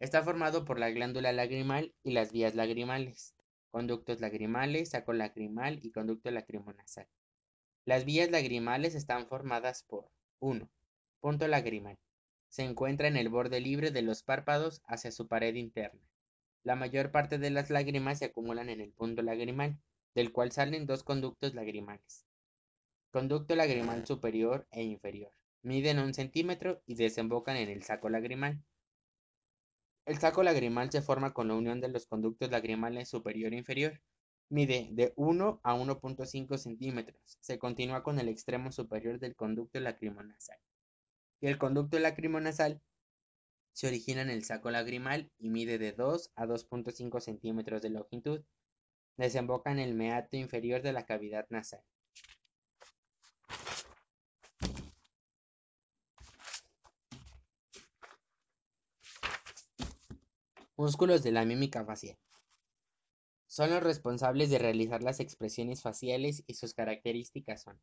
Está 0.00 0.22
formado 0.22 0.64
por 0.64 0.78
la 0.78 0.90
glándula 0.90 1.32
lagrimal 1.32 1.94
y 2.02 2.12
las 2.12 2.32
vías 2.32 2.54
lagrimales 2.54 3.34
conductos 3.70 4.20
lagrimales, 4.20 4.90
saco 4.90 5.12
lagrimal 5.12 5.78
y 5.82 5.90
conducto 5.90 6.30
lacrimonasal. 6.30 7.06
Las 7.84 8.04
vías 8.04 8.30
lagrimales 8.30 8.94
están 8.94 9.26
formadas 9.26 9.82
por 9.82 10.10
1. 10.40 10.68
Punto 11.20 11.48
lagrimal. 11.48 11.98
Se 12.48 12.62
encuentra 12.62 13.08
en 13.08 13.16
el 13.16 13.28
borde 13.28 13.60
libre 13.60 13.90
de 13.90 14.02
los 14.02 14.22
párpados 14.22 14.82
hacia 14.86 15.10
su 15.10 15.26
pared 15.26 15.54
interna. 15.56 16.00
La 16.62 16.76
mayor 16.76 17.10
parte 17.10 17.38
de 17.38 17.50
las 17.50 17.70
lágrimas 17.70 18.20
se 18.20 18.26
acumulan 18.26 18.68
en 18.68 18.80
el 18.80 18.92
punto 18.92 19.22
lagrimal, 19.22 19.80
del 20.14 20.32
cual 20.32 20.52
salen 20.52 20.86
dos 20.86 21.02
conductos 21.02 21.54
lagrimales. 21.54 22.24
Conducto 23.10 23.56
lagrimal 23.56 24.06
superior 24.06 24.68
e 24.70 24.84
inferior. 24.84 25.32
Miden 25.62 25.98
un 25.98 26.14
centímetro 26.14 26.82
y 26.86 26.94
desembocan 26.94 27.56
en 27.56 27.68
el 27.68 27.82
saco 27.82 28.08
lagrimal. 28.08 28.62
El 30.06 30.18
saco 30.18 30.44
lagrimal 30.44 30.92
se 30.92 31.02
forma 31.02 31.34
con 31.34 31.48
la 31.48 31.54
unión 31.54 31.80
de 31.80 31.88
los 31.88 32.06
conductos 32.06 32.50
lagrimales 32.52 33.08
superior 33.08 33.52
e 33.52 33.56
inferior. 33.56 34.00
Mide 34.50 34.88
de 34.92 35.12
1 35.16 35.60
a 35.64 35.74
1.5 35.74 36.56
centímetros. 36.58 37.38
Se 37.40 37.58
continúa 37.58 38.04
con 38.04 38.20
el 38.20 38.28
extremo 38.28 38.70
superior 38.70 39.18
del 39.18 39.34
conducto 39.34 39.80
lacrimonasal. 39.80 40.58
Y 41.40 41.46
el 41.46 41.58
conducto 41.58 41.98
lacrimonasal 41.98 42.80
se 43.72 43.86
origina 43.86 44.22
en 44.22 44.30
el 44.30 44.44
saco 44.44 44.70
lagrimal 44.70 45.30
y 45.38 45.50
mide 45.50 45.78
de 45.78 45.92
2 45.92 46.32
a 46.34 46.46
2.5 46.46 47.20
centímetros 47.20 47.80
de 47.80 47.90
longitud. 47.90 48.42
Desemboca 49.16 49.70
en 49.70 49.78
el 49.78 49.94
meato 49.94 50.36
inferior 50.36 50.82
de 50.82 50.92
la 50.92 51.06
cavidad 51.06 51.46
nasal. 51.48 51.82
Músculos 60.76 61.22
de 61.22 61.32
la 61.32 61.44
mímica 61.44 61.84
facial. 61.84 62.16
Son 63.46 63.70
los 63.70 63.82
responsables 63.82 64.50
de 64.50 64.58
realizar 64.58 65.02
las 65.02 65.18
expresiones 65.18 65.82
faciales 65.82 66.44
y 66.46 66.54
sus 66.54 66.74
características 66.74 67.62
son. 67.62 67.80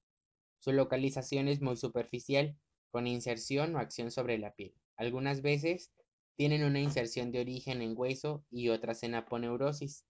Su 0.59 0.71
localización 0.71 1.47
es 1.47 1.62
muy 1.62 1.75
superficial, 1.75 2.57
con 2.95 3.07
inserción 3.07 3.75
o 3.75 3.79
acción 3.79 4.09
sobre 4.09 4.37
la 4.37 4.55
piel. 4.55 4.73
Algunas 4.95 5.41
veces 5.41 5.91
tienen 6.37 6.63
una 6.63 6.79
inserción 6.79 7.29
de 7.33 7.41
origen 7.41 7.81
en 7.81 7.93
hueso 7.93 8.45
y 8.49 8.69
otras 8.69 9.03
en 9.03 9.15
aponeurosis. 9.15 10.05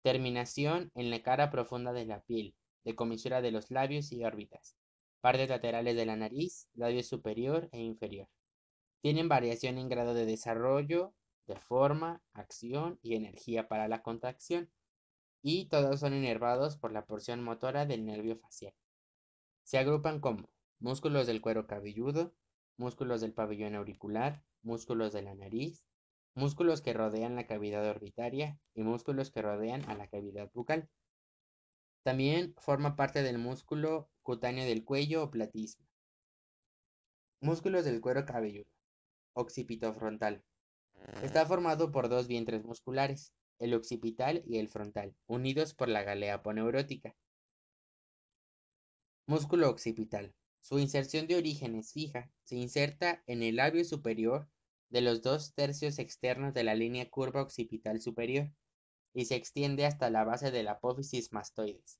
Terminación 0.00 0.90
en 0.94 1.10
la 1.10 1.22
cara 1.22 1.50
profunda 1.50 1.92
de 1.92 2.06
la 2.06 2.22
piel, 2.22 2.54
de 2.86 2.96
comisura 2.96 3.42
de 3.42 3.50
los 3.50 3.70
labios 3.70 4.12
y 4.12 4.24
órbitas. 4.24 4.78
Partes 5.20 5.50
laterales 5.50 5.94
de 5.94 6.06
la 6.06 6.16
nariz, 6.16 6.68
labio 6.72 7.02
superior 7.02 7.68
e 7.70 7.82
inferior. 7.82 8.30
Tienen 9.02 9.28
variación 9.28 9.76
en 9.76 9.90
grado 9.90 10.14
de 10.14 10.24
desarrollo 10.24 11.12
de 11.46 11.56
forma, 11.56 12.22
acción 12.32 12.98
y 13.02 13.14
energía 13.14 13.68
para 13.68 13.88
la 13.88 14.00
contracción, 14.00 14.70
y 15.42 15.66
todos 15.66 16.00
son 16.00 16.14
inervados 16.14 16.78
por 16.78 16.92
la 16.92 17.04
porción 17.04 17.44
motora 17.44 17.84
del 17.84 18.06
nervio 18.06 18.38
facial. 18.38 18.72
Se 19.64 19.76
agrupan 19.76 20.18
como 20.18 20.48
músculos 20.82 21.28
del 21.28 21.40
cuero 21.40 21.68
cabelludo, 21.68 22.34
músculos 22.76 23.20
del 23.20 23.32
pabellón 23.32 23.76
auricular, 23.76 24.42
músculos 24.62 25.12
de 25.12 25.22
la 25.22 25.34
nariz, 25.34 25.84
músculos 26.34 26.82
que 26.82 26.92
rodean 26.92 27.36
la 27.36 27.46
cavidad 27.46 27.88
orbitaria 27.88 28.58
y 28.74 28.82
músculos 28.82 29.30
que 29.30 29.42
rodean 29.42 29.88
a 29.88 29.94
la 29.94 30.08
cavidad 30.08 30.50
bucal. 30.52 30.90
También 32.02 32.54
forma 32.58 32.96
parte 32.96 33.22
del 33.22 33.38
músculo 33.38 34.10
cutáneo 34.22 34.64
del 34.64 34.84
cuello 34.84 35.22
o 35.22 35.30
platismo. 35.30 35.86
Músculos 37.40 37.84
del 37.84 38.00
cuero 38.00 38.26
cabelludo. 38.26 38.66
Occipito 39.34 39.94
frontal. 39.94 40.42
Está 41.22 41.46
formado 41.46 41.92
por 41.92 42.08
dos 42.08 42.26
vientres 42.26 42.64
musculares, 42.64 43.32
el 43.60 43.74
occipital 43.74 44.42
y 44.46 44.58
el 44.58 44.68
frontal, 44.68 45.14
unidos 45.26 45.74
por 45.74 45.88
la 45.88 46.02
galea 46.02 46.42
poneurótica. 46.42 47.14
Músculo 49.26 49.70
occipital. 49.70 50.34
Su 50.62 50.78
inserción 50.78 51.26
de 51.26 51.34
origen 51.34 51.74
es 51.74 51.92
fija, 51.92 52.30
se 52.44 52.54
inserta 52.54 53.24
en 53.26 53.42
el 53.42 53.56
labio 53.56 53.84
superior 53.84 54.48
de 54.90 55.00
los 55.00 55.20
dos 55.20 55.54
tercios 55.54 55.98
externos 55.98 56.54
de 56.54 56.62
la 56.62 56.76
línea 56.76 57.10
curva 57.10 57.42
occipital 57.42 58.00
superior 58.00 58.52
y 59.12 59.24
se 59.24 59.34
extiende 59.34 59.86
hasta 59.86 60.08
la 60.08 60.22
base 60.22 60.52
de 60.52 60.62
la 60.62 60.72
apófisis 60.72 61.32
mastoides. 61.32 61.98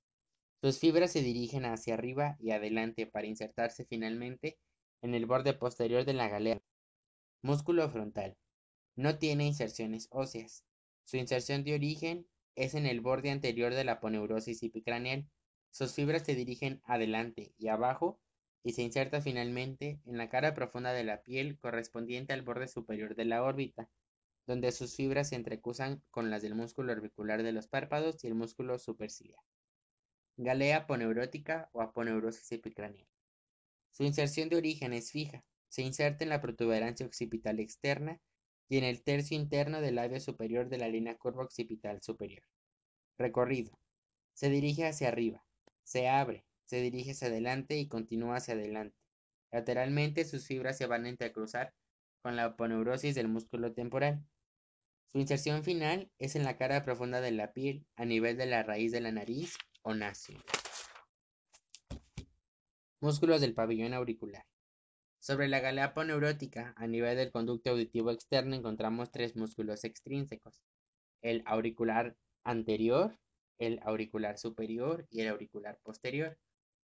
Sus 0.61 0.79
fibras 0.79 1.11
se 1.11 1.23
dirigen 1.23 1.65
hacia 1.65 1.95
arriba 1.95 2.37
y 2.39 2.53
adelante 2.53 3.05
para 3.05 3.27
insertarse 3.27 3.85
finalmente 3.85 4.61
en 5.03 5.15
el 5.15 5.27
borde 5.27 5.55
posterior 5.55 6.05
de 6.05 6.15
la 6.15 6.29
galea. 6.29 6.63
Músculo 7.43 7.91
frontal. 7.91 8.39
No 8.95 9.19
tiene 9.19 9.45
inserciones 9.45 10.07
óseas. 10.13 10.65
Su 11.03 11.17
inserción 11.17 11.65
de 11.65 11.75
origen 11.75 12.29
es 12.55 12.75
en 12.75 12.87
el 12.87 13.01
borde 13.01 13.33
anterior 13.33 13.75
de 13.75 13.83
la 13.83 13.99
poneurosis 13.99 14.63
epicraneal. 14.63 15.29
Sus 15.73 15.95
fibras 15.95 16.23
se 16.23 16.37
dirigen 16.37 16.81
adelante 16.85 17.53
y 17.59 17.67
abajo 17.67 18.21
y 18.65 18.73
se 18.73 18.83
inserta 18.83 19.21
finalmente 19.21 20.01
en 20.07 20.19
la 20.19 20.29
cara 20.29 20.55
profunda 20.55 20.93
de 20.93 21.05
la 21.05 21.23
piel 21.23 21.59
correspondiente 21.59 22.33
al 22.33 22.43
borde 22.43 22.69
superior 22.69 23.15
de 23.15 23.25
la 23.25 23.43
órbita, 23.43 23.89
donde 24.47 24.73
sus 24.73 24.97
fibras 24.97 25.29
se 25.31 25.37
entrecruzan 25.37 26.03
con 26.11 26.31
las 26.31 26.43
del 26.43 26.55
músculo 26.55 26.93
orbicular 26.93 27.43
de 27.43 27.53
los 27.53 27.69
párpados 27.69 28.23
y 28.23 28.29
el 28.29 28.35
músculo 28.35 28.79
superciliar. 28.79 29.43
Galea 30.37 30.87
poneurótica 30.87 31.69
o 31.73 31.83
aponeurosis 31.83 32.51
epicraneal. 32.53 33.07
Su 33.91 34.05
inserción 34.05 34.49
de 34.49 34.57
origen 34.57 34.93
es 34.93 35.11
fija. 35.11 35.45
Se 35.69 35.83
inserta 35.83 36.25
en 36.25 36.31
la 36.31 36.41
protuberancia 36.41 37.07
occipital 37.07 37.61
externa 37.61 38.21
y 38.69 38.79
en 38.79 38.85
el 38.85 39.03
tercio 39.03 39.37
interno 39.37 39.81
del 39.81 39.97
labio 39.97 40.21
superior 40.21 40.69
de 40.69 40.79
la 40.79 40.89
línea 40.89 41.17
curva 41.19 41.45
occipital 41.45 42.01
superior. 42.01 42.43
Recorrido. 43.19 43.79
Se 44.33 44.49
dirige 44.49 44.87
hacia 44.87 45.09
arriba, 45.09 45.45
se 45.83 46.09
abre, 46.09 46.45
se 46.67 46.81
dirige 46.81 47.13
hacia 47.13 47.29
adelante 47.29 47.77
y 47.79 47.89
continúa 47.89 48.37
hacia 48.37 48.55
adelante. 48.55 48.97
Lateralmente 49.51 50.25
sus 50.25 50.47
fibras 50.47 50.79
se 50.79 50.87
van 50.87 51.05
a 51.05 51.09
intercruzar 51.09 51.75
con 52.23 52.37
la 52.37 52.45
aponeurosis 52.45 53.15
del 53.15 53.29
músculo 53.29 53.73
temporal. 53.73 54.25
Su 55.13 55.19
inserción 55.19 55.63
final 55.63 56.11
es 56.19 56.37
en 56.37 56.45
la 56.45 56.57
cara 56.57 56.85
profunda 56.85 57.21
de 57.21 57.33
la 57.33 57.53
piel, 57.53 57.87
a 57.97 58.05
nivel 58.05 58.37
de 58.39 58.47
la 58.47 58.63
raíz 58.63 58.93
de 58.93 59.01
la 59.01 59.13
nariz 59.13 59.59
o 59.83 59.93
nacio. 59.93 60.39
Músculos 63.01 63.41
del 63.41 63.53
pabellón 63.53 63.93
auricular. 63.93 64.47
Sobre 65.19 65.49
la 65.49 65.61
galea 65.61 65.93
neurótica, 65.95 66.73
a 66.77 66.87
nivel 66.87 67.17
del 67.17 67.31
conducto 67.31 67.71
auditivo 67.71 68.11
externo, 68.11 68.57
encontramos 68.57 69.13
tres 69.13 69.37
músculos 69.37 69.85
extrínsecos: 69.85 70.63
el 71.21 71.43
auricular 71.45 72.17
anterior, 72.43 73.19
el 73.59 73.81
auricular 73.83 74.39
superior 74.39 75.07
y 75.11 75.21
el 75.21 75.29
auricular 75.29 75.79
posterior. 75.83 76.39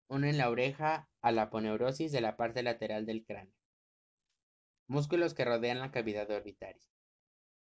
Unen 0.07 0.38
la 0.38 0.51
oreja 0.51 1.09
a 1.21 1.31
la 1.31 1.43
aponeurosis 1.43 2.12
de 2.12 2.21
la 2.21 2.38
parte 2.38 2.62
lateral 2.62 3.07
del 3.07 3.25
cráneo. 3.25 3.55
Músculos 4.88 5.33
que 5.33 5.45
rodean 5.45 5.79
la 5.79 5.91
cavidad 5.91 6.29
orbitaria. 6.29 6.88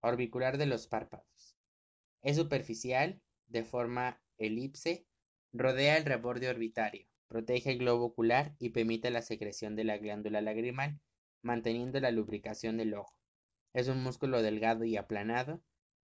Orbicular 0.03 0.59
de 0.59 0.67
los 0.67 0.87
párpados. 0.87 1.57
Es 2.21 2.37
superficial, 2.37 3.23
de 3.47 3.65
forma 3.65 4.23
elipse, 4.37 5.07
rodea 5.55 5.97
el 5.97 6.05
reborde 6.05 6.51
orbitario, 6.51 7.07
protege 7.29 7.73
el 7.73 7.79
globo 7.79 8.05
ocular 8.05 8.55
y 8.59 8.71
permite 8.71 9.11
la 9.11 9.23
secreción 9.23 9.75
de 9.75 9.85
la 9.85 9.97
glándula 9.97 10.43
lagrimal, 10.43 11.01
manteniendo 11.41 11.99
la 12.01 12.11
lubricación 12.11 12.77
del 12.77 12.93
ojo. 12.93 13.17
Es 13.73 13.89
un 13.89 14.03
músculo 14.03 14.43
delgado 14.43 14.85
y 14.85 14.99
aplanado. 14.99 15.63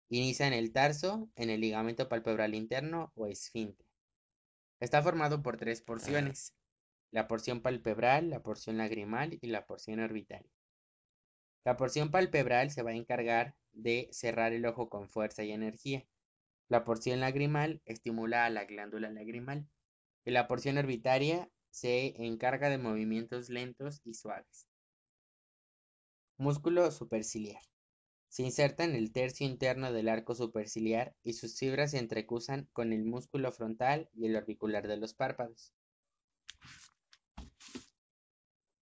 Inicia 0.09 0.47
en 0.47 0.53
el 0.53 0.73
tarso, 0.73 1.29
en 1.35 1.51
el 1.51 1.61
ligamento 1.61 2.09
palpebral 2.09 2.55
interno 2.55 3.13
o 3.17 3.27
esfínter. 3.27 3.90
Está 4.81 5.03
formado 5.03 5.43
por 5.43 5.59
tres 5.59 5.83
porciones, 5.83 6.55
la 7.11 7.29
porción 7.29 7.61
palpebral, 7.61 8.31
la 8.31 8.43
porción 8.43 8.79
lagrimal 8.79 9.39
y 9.43 9.49
la 9.49 9.67
porción 9.67 10.01
orbitaria. 10.01 10.51
La 11.65 11.77
porción 11.77 12.11
palpebral 12.11 12.71
se 12.71 12.83
va 12.83 12.91
a 12.91 12.95
encargar 12.95 13.55
de 13.73 14.09
cerrar 14.11 14.55
el 14.55 14.65
ojo 14.65 14.89
con 14.89 15.09
fuerza 15.09 15.45
y 15.45 15.53
energía. 15.53 16.07
La 16.69 16.85
porción 16.85 17.21
lagrimal 17.21 17.83
estimula 17.85 18.47
a 18.47 18.51
la 18.51 18.65
glándula 18.65 19.11
lagrimal 19.11 19.69
y 20.25 20.31
la 20.31 20.49
porción 20.49 20.79
orbitaria 20.79 21.51
se 21.71 22.15
encarga 22.25 22.71
de 22.71 22.79
movimientos 22.79 23.51
lentos 23.51 24.01
y 24.05 24.15
suaves. 24.15 24.67
Músculo 26.39 26.91
superciliar. 26.91 27.63
Se 28.31 28.45
inserta 28.45 28.85
en 28.85 28.95
el 28.95 29.11
tercio 29.11 29.45
interno 29.45 29.93
del 29.93 30.09
arco 30.09 30.37
superciliar 30.37 31.17
y 31.25 31.33
sus 31.33 31.59
fibras 31.59 31.91
se 31.91 31.99
entrecusan 31.99 32.69
con 32.73 32.93
el 32.93 33.05
músculo 33.05 33.51
frontal 33.51 34.09
y 34.15 34.27
el 34.27 34.37
orbicular 34.37 34.87
de 34.87 34.97
los 34.97 35.15
párpados. 35.15 35.73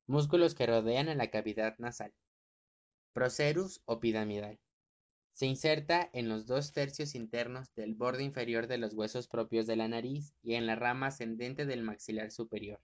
Músculos 0.07 0.55
que 0.55 0.67
rodean 0.67 1.09
a 1.09 1.15
la 1.15 1.31
cavidad 1.31 1.77
nasal. 1.79 2.13
Procerus 3.15 3.81
o 3.87 4.01
piramidal. 4.01 4.61
Se 5.33 5.47
inserta 5.47 6.11
en 6.13 6.29
los 6.29 6.47
dos 6.47 6.75
tercios 6.75 7.15
internos 7.15 7.73
del 7.75 7.95
borde 7.95 8.25
inferior 8.25 8.67
de 8.67 8.77
los 8.77 8.93
huesos 8.93 9.29
propios 9.29 9.67
de 9.67 9.77
la 9.77 9.89
nariz 9.89 10.35
y 10.43 10.57
en 10.57 10.67
la 10.67 10.77
rama 10.77 11.07
ascendente 11.07 11.65
del 11.65 11.83
maxilar 11.83 12.33
superior. 12.33 12.83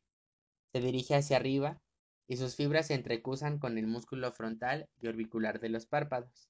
Se 0.72 0.80
dirige 0.80 1.14
hacia 1.14 1.36
arriba 1.36 1.82
y 2.26 2.38
sus 2.38 2.56
fibras 2.56 2.86
se 2.86 2.94
entrecusan 2.94 3.58
con 3.58 3.76
el 3.76 3.86
músculo 3.86 4.32
frontal 4.32 4.88
y 4.98 5.08
orbicular 5.08 5.60
de 5.60 5.68
los 5.68 5.84
párpados. 5.84 6.48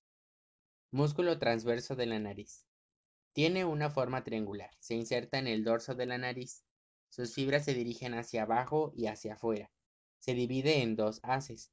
Músculo 0.95 1.41
transverso 1.41 1.97
de 1.97 2.07
la 2.07 2.21
nariz. 2.21 2.69
Tiene 3.33 3.65
una 3.65 3.91
forma 3.91 4.23
triangular. 4.23 4.71
Se 4.79 4.95
inserta 4.95 5.41
en 5.41 5.49
el 5.49 5.65
dorso 5.65 5.97
de 5.97 6.07
la 6.07 6.19
nariz. 6.19 6.63
Sus 7.09 7.35
fibras 7.35 7.65
se 7.65 7.75
dirigen 7.75 8.15
hacia 8.15 8.45
abajo 8.45 8.93
y 8.95 9.09
hacia 9.09 9.35
afuera. 9.35 9.73
Se 10.21 10.35
divide 10.35 10.83
en 10.83 10.95
dos 10.95 11.19
haces, 11.25 11.73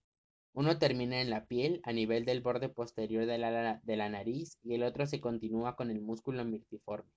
uno 0.53 0.79
termina 0.79 1.21
en 1.21 1.29
la 1.29 1.45
piel 1.45 1.81
a 1.83 1.93
nivel 1.93 2.25
del 2.25 2.41
borde 2.41 2.69
posterior 2.69 3.27
de 3.27 3.37
la, 3.37 4.09
nariz 4.09 4.57
y 4.63 4.73
el 4.73 4.81
otro 4.81 5.05
se 5.05 5.21
continúa 5.21 5.75
con 5.75 5.91
el 5.91 6.01
músculo 6.01 6.43
mirtiforme. 6.43 7.11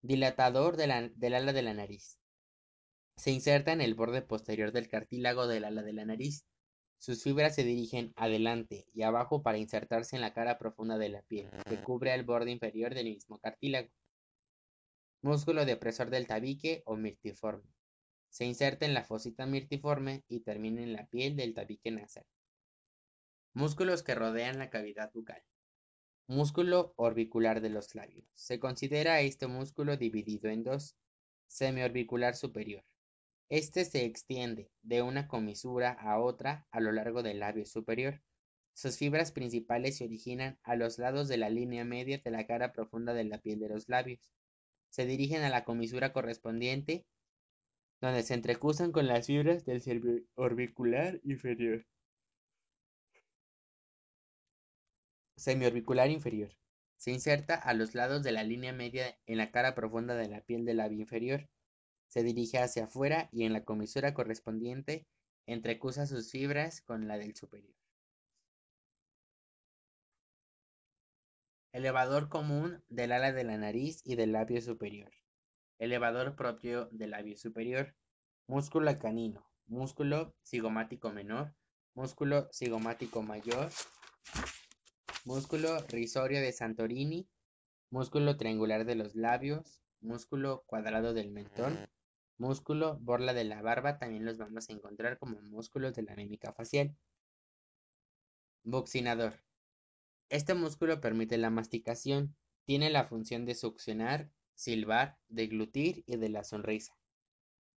Dilatador 0.00 0.78
del 0.78 0.90
ala 1.34 1.52
de 1.52 1.62
la 1.62 1.74
nariz. 1.74 2.18
Se 3.18 3.30
inserta 3.30 3.72
en 3.72 3.82
el 3.82 3.94
borde 3.94 4.22
posterior 4.22 4.72
del 4.72 4.88
cartílago 4.88 5.46
del 5.46 5.64
ala 5.64 5.82
de 5.82 5.92
la 5.92 6.06
nariz. 6.06 6.46
Sus 7.04 7.22
fibras 7.22 7.54
se 7.54 7.64
dirigen 7.64 8.14
adelante 8.16 8.86
y 8.94 9.02
abajo 9.02 9.42
para 9.42 9.58
insertarse 9.58 10.16
en 10.16 10.22
la 10.22 10.32
cara 10.32 10.56
profunda 10.56 10.96
de 10.96 11.10
la 11.10 11.20
piel, 11.20 11.50
que 11.68 11.82
cubre 11.82 12.14
el 12.14 12.22
borde 12.22 12.50
inferior 12.50 12.94
del 12.94 13.10
mismo 13.10 13.38
cartílago. 13.40 13.90
Músculo 15.20 15.66
depresor 15.66 16.08
del 16.08 16.26
tabique 16.26 16.82
o 16.86 16.96
mirtiforme. 16.96 17.68
Se 18.30 18.46
inserta 18.46 18.86
en 18.86 18.94
la 18.94 19.04
fosita 19.04 19.44
mirtiforme 19.44 20.24
y 20.28 20.40
termina 20.40 20.82
en 20.82 20.94
la 20.94 21.06
piel 21.08 21.36
del 21.36 21.52
tabique 21.52 21.90
nasal. 21.90 22.24
Músculos 23.52 24.02
que 24.02 24.14
rodean 24.14 24.58
la 24.58 24.70
cavidad 24.70 25.12
bucal. 25.12 25.42
Músculo 26.26 26.94
orbicular 26.96 27.60
de 27.60 27.68
los 27.68 27.94
labios. 27.94 28.24
Se 28.32 28.58
considera 28.58 29.20
este 29.20 29.46
músculo 29.46 29.98
dividido 29.98 30.48
en 30.48 30.64
dos. 30.64 30.96
Semiorbicular 31.48 32.34
superior. 32.34 32.82
Este 33.54 33.84
se 33.84 34.04
extiende 34.04 34.68
de 34.82 35.02
una 35.02 35.28
comisura 35.28 35.92
a 35.92 36.18
otra 36.18 36.66
a 36.72 36.80
lo 36.80 36.90
largo 36.90 37.22
del 37.22 37.38
labio 37.38 37.64
superior. 37.66 38.20
Sus 38.72 38.98
fibras 38.98 39.30
principales 39.30 39.96
se 39.96 40.06
originan 40.06 40.58
a 40.64 40.74
los 40.74 40.98
lados 40.98 41.28
de 41.28 41.36
la 41.36 41.50
línea 41.50 41.84
media 41.84 42.18
de 42.18 42.32
la 42.32 42.48
cara 42.48 42.72
profunda 42.72 43.14
de 43.14 43.22
la 43.22 43.38
piel 43.38 43.60
de 43.60 43.68
los 43.68 43.88
labios. 43.88 44.28
Se 44.90 45.06
dirigen 45.06 45.42
a 45.44 45.50
la 45.50 45.64
comisura 45.64 46.12
correspondiente 46.12 47.06
donde 48.00 48.24
se 48.24 48.34
entrecusan 48.34 48.90
con 48.90 49.06
las 49.06 49.28
fibras 49.28 49.64
del 49.64 50.26
orbicular 50.34 51.20
inferior. 51.22 51.86
Semiorbicular 55.36 56.10
inferior. 56.10 56.50
Se 56.96 57.12
inserta 57.12 57.54
a 57.54 57.72
los 57.72 57.94
lados 57.94 58.24
de 58.24 58.32
la 58.32 58.42
línea 58.42 58.72
media 58.72 59.16
en 59.26 59.38
la 59.38 59.52
cara 59.52 59.76
profunda 59.76 60.16
de 60.16 60.26
la 60.26 60.40
piel 60.40 60.64
del 60.64 60.78
labio 60.78 60.98
inferior. 60.98 61.48
Se 62.14 62.22
dirige 62.22 62.60
hacia 62.60 62.84
afuera 62.84 63.28
y 63.32 63.42
en 63.42 63.52
la 63.52 63.64
comisura 63.64 64.14
correspondiente 64.14 65.04
entrecusa 65.46 66.06
sus 66.06 66.30
fibras 66.30 66.80
con 66.80 67.08
la 67.08 67.18
del 67.18 67.34
superior. 67.34 67.74
Elevador 71.72 72.28
común 72.28 72.84
del 72.88 73.10
ala 73.10 73.32
de 73.32 73.42
la 73.42 73.58
nariz 73.58 74.00
y 74.04 74.14
del 74.14 74.30
labio 74.30 74.62
superior. 74.62 75.10
Elevador 75.80 76.36
propio 76.36 76.88
del 76.92 77.10
labio 77.10 77.36
superior, 77.36 77.96
músculo 78.46 78.96
canino, 79.00 79.50
músculo 79.66 80.36
cigomático 80.44 81.10
menor, 81.10 81.52
músculo 81.94 82.48
cigomático 82.52 83.22
mayor, 83.22 83.72
músculo 85.24 85.80
risorio 85.88 86.40
de 86.40 86.52
Santorini, 86.52 87.26
músculo 87.90 88.36
triangular 88.36 88.84
de 88.84 88.94
los 88.94 89.16
labios, 89.16 89.80
músculo 90.00 90.62
cuadrado 90.66 91.12
del 91.12 91.32
mentón, 91.32 91.83
músculo 92.38 92.98
borla 93.00 93.34
de 93.34 93.44
la 93.44 93.62
barba, 93.62 93.98
también 93.98 94.24
los 94.24 94.38
vamos 94.38 94.68
a 94.68 94.72
encontrar 94.72 95.18
como 95.18 95.40
músculos 95.42 95.94
de 95.94 96.02
la 96.02 96.16
mímica 96.16 96.52
facial. 96.52 96.96
Buccinador. 98.62 99.34
Este 100.28 100.54
músculo 100.54 101.00
permite 101.00 101.38
la 101.38 101.50
masticación, 101.50 102.34
tiene 102.64 102.90
la 102.90 103.04
función 103.04 103.44
de 103.44 103.54
succionar 103.54 104.30
silbar, 104.54 105.18
deglutir 105.28 106.04
y 106.06 106.16
de 106.16 106.28
la 106.28 106.44
sonrisa. 106.44 106.96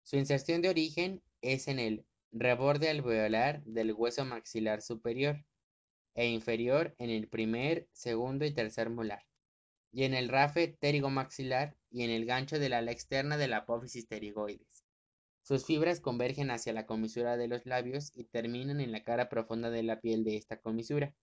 Su 0.03 0.17
inserción 0.17 0.63
de 0.63 0.69
origen 0.69 1.23
es 1.41 1.69
en 1.69 1.79
el 1.79 2.07
reborde 2.33 2.91
alveolar 2.91 3.63
del 3.65 3.93
hueso 3.93 4.25
maxilar 4.25 4.83
superior 4.83 5.45
e 6.15 6.29
inferior 6.29 6.95
en 6.99 7.11
el 7.11 7.29
primer, 7.29 7.89
segundo 7.93 8.45
y 8.45 8.53
tercer 8.53 8.91
molar, 8.91 9.27
y 9.93 10.05
en 10.05 10.15
el 10.15 10.29
rafe 10.29 10.69
pterigomaxilar 10.69 11.77
y 11.97 12.03
en 12.03 12.11
el 12.11 12.27
gancho 12.27 12.59
del 12.59 12.75
ala 12.75 12.93
externa 12.93 13.39
de 13.39 13.49
la 13.49 13.57
apófisis 13.57 14.05
pterigoides. 14.05 14.85
Sus 15.41 15.65
fibras 15.65 15.99
convergen 15.99 16.51
hacia 16.51 16.75
la 16.75 16.85
comisura 16.85 17.39
de 17.39 17.49
los 17.49 17.65
labios 17.65 18.13
y 18.15 18.25
terminan 18.25 18.83
en 18.83 18.93
la 18.93 19.03
cara 19.03 19.31
profunda 19.31 19.71
de 19.71 19.83
la 19.83 20.03
piel 20.03 20.23
de 20.23 20.37
esta 20.37 20.59
comisura. 20.61 21.15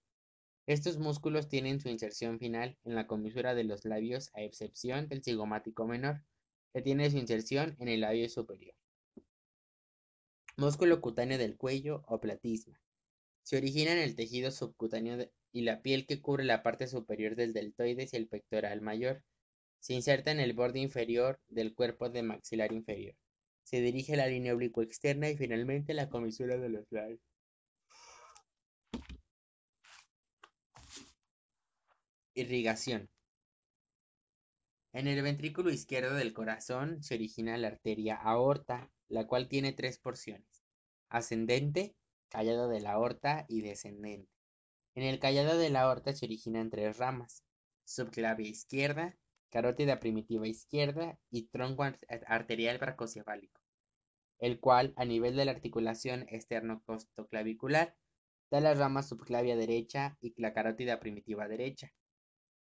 Estos 0.66 0.98
músculos 0.98 1.48
tienen 1.48 1.80
su 1.80 1.90
inserción 1.90 2.40
final 2.40 2.76
en 2.86 2.96
la 2.96 3.06
comisura 3.06 3.54
de 3.54 3.66
los 3.66 3.86
labios 3.86 4.32
a 4.34 4.42
excepción 4.42 5.08
del 5.10 5.24
cigomático 5.24 5.86
menor, 5.86 6.24
que 6.74 6.82
tiene 6.82 7.12
su 7.12 7.18
inserción 7.18 7.76
en 7.78 7.88
el 7.88 8.02
labio 8.02 8.28
superior. 8.28 8.74
Músculo 10.58 11.02
cutáneo 11.02 11.38
del 11.38 11.56
cuello 11.56 12.04
o 12.08 12.20
platisma. 12.20 12.82
Se 13.44 13.58
origina 13.58 13.92
en 13.92 14.00
el 14.00 14.16
tejido 14.16 14.50
subcutáneo 14.50 15.30
y 15.52 15.62
la 15.62 15.84
piel 15.84 16.08
que 16.08 16.20
cubre 16.20 16.46
la 16.46 16.64
parte 16.64 16.88
superior 16.88 17.36
del 17.36 17.54
deltoides 17.54 18.12
y 18.14 18.18
el 18.18 18.28
pectoral 18.28 18.82
mayor. 18.82 19.24
Se 19.84 19.94
inserta 19.94 20.32
en 20.32 20.40
el 20.40 20.54
borde 20.54 20.80
inferior 20.80 21.42
del 21.50 21.76
cuerpo 21.76 22.10
de 22.10 22.24
maxilar 22.24 22.72
inferior. 22.72 23.18
Se 23.64 23.82
dirige 23.82 24.14
a 24.14 24.16
la 24.16 24.28
línea 24.28 24.54
oblicua 24.54 24.86
externa 24.86 25.30
y 25.30 25.36
finalmente 25.36 25.94
la 25.94 26.08
comisura 26.08 26.56
de 26.56 26.70
los 26.70 26.90
labios. 26.90 27.20
Irrigación. 32.34 33.10
En 34.94 35.08
el 35.08 35.22
ventrículo 35.22 35.70
izquierdo 35.70 36.16
del 36.16 36.32
corazón 36.32 37.04
se 37.04 37.16
origina 37.16 37.58
la 37.58 37.68
arteria 37.68 38.16
aorta, 38.16 38.90
la 39.10 39.28
cual 39.28 39.50
tiene 39.50 39.74
tres 39.74 40.00
porciones: 40.00 40.64
ascendente, 41.10 41.94
callado 42.30 42.70
de 42.70 42.80
la 42.80 42.94
aorta 42.94 43.46
y 43.50 43.60
descendente. 43.60 44.32
En 44.96 45.04
el 45.04 45.20
callado 45.20 45.58
de 45.58 45.70
la 45.70 45.82
aorta 45.82 46.14
se 46.14 46.26
originan 46.26 46.70
tres 46.70 46.98
ramas: 46.98 47.44
subclavia 47.84 48.48
izquierda, 48.48 49.18
carótida 49.54 50.00
primitiva 50.00 50.48
izquierda 50.48 51.20
y 51.30 51.44
tronco 51.44 51.84
arterial 52.26 52.80
brachocefálico, 52.80 53.62
el 54.40 54.60
cual, 54.60 54.96
a 54.98 55.06
nivel 55.06 55.36
de 55.36 55.46
la 55.46 55.52
articulación 55.52 56.26
externo-costoclavicular, 56.28 57.96
da 58.50 58.62
las 58.62 58.80
ramas 58.80 59.10
subclavia 59.10 59.56
derecha 59.56 60.18
y 60.22 60.34
la 60.42 60.56
carótida 60.56 61.00
primitiva 61.00 61.48
derecha. 61.48 61.94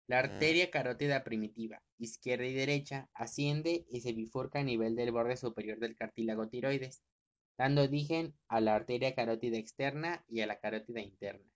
La 0.08 0.18
arteria 0.18 0.72
carótida 0.72 1.22
primitiva, 1.22 1.80
izquierda 1.96 2.44
y 2.44 2.54
derecha, 2.54 3.08
asciende 3.14 3.87
y 3.88 4.00
se 4.00 4.12
bifurca 4.12 4.58
a 4.58 4.64
nivel 4.64 4.96
del 4.96 5.12
borde 5.12 5.37
superior 5.37 5.78
del 5.78 5.94
cartílago 5.94 6.48
tiroides, 6.48 7.04
dando 7.56 7.84
origen 7.84 8.34
a 8.48 8.60
la 8.60 8.74
arteria 8.74 9.14
carótida 9.14 9.58
externa 9.58 10.24
y 10.28 10.40
a 10.40 10.48
la 10.48 10.58
carótida 10.58 11.00
interna, 11.00 11.48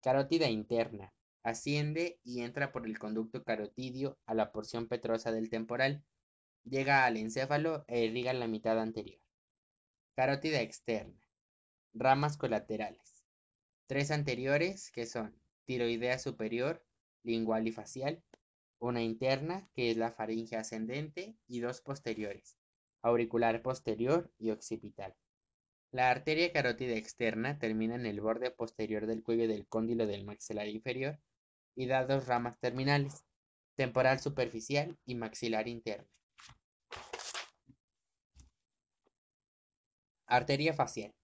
Carótida 0.00 0.48
interna. 0.48 1.12
Asciende 1.46 2.18
y 2.24 2.40
entra 2.40 2.72
por 2.72 2.86
el 2.86 2.98
conducto 2.98 3.44
carotidio 3.44 4.18
a 4.26 4.34
la 4.34 4.50
porción 4.50 4.88
petrosa 4.88 5.30
del 5.30 5.48
temporal. 5.48 6.02
Llega 6.64 7.04
al 7.04 7.16
encéfalo 7.16 7.84
e 7.86 8.04
irriga 8.04 8.32
la 8.32 8.48
mitad 8.48 8.80
anterior. 8.80 9.20
Carótida 10.16 10.60
externa. 10.60 11.24
Ramas 11.94 12.36
colaterales. 12.36 13.22
Tres 13.86 14.10
anteriores, 14.10 14.90
que 14.90 15.06
son 15.06 15.40
tiroidea 15.66 16.18
superior, 16.18 16.84
lingual 17.22 17.68
y 17.68 17.70
facial. 17.70 18.24
Una 18.80 19.04
interna, 19.04 19.70
que 19.72 19.92
es 19.92 19.96
la 19.96 20.10
faringe 20.10 20.56
ascendente, 20.56 21.36
y 21.46 21.60
dos 21.60 21.80
posteriores, 21.80 22.58
auricular 23.02 23.62
posterior 23.62 24.32
y 24.36 24.50
occipital. 24.50 25.14
La 25.92 26.10
arteria 26.10 26.52
carótida 26.52 26.96
externa 26.96 27.60
termina 27.60 27.94
en 27.94 28.04
el 28.04 28.20
borde 28.20 28.50
posterior 28.50 29.06
del 29.06 29.22
cuello 29.22 29.46
del 29.46 29.68
cóndilo 29.68 30.08
del 30.08 30.24
maxilar 30.24 30.66
inferior 30.66 31.20
y 31.76 31.86
da 31.86 32.04
dos 32.06 32.26
ramas 32.26 32.58
terminales, 32.58 33.24
temporal 33.76 34.18
superficial 34.18 34.98
y 35.04 35.14
maxilar 35.14 35.68
interna. 35.68 36.08
Arteria 40.26 40.74
facial. 40.74 41.14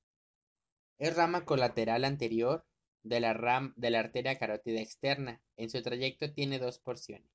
Es 0.99 1.17
rama 1.17 1.45
colateral 1.45 2.05
anterior 2.05 2.65
de 3.03 3.19
la, 3.19 3.73
de 3.75 3.91
la 3.91 3.99
arteria 3.99 4.38
carótida 4.38 4.81
externa. 4.81 5.43
En 5.57 5.71
su 5.71 5.83
trayecto 5.83 6.33
tiene 6.33 6.61
dos 6.61 6.79
porciones. 6.79 7.29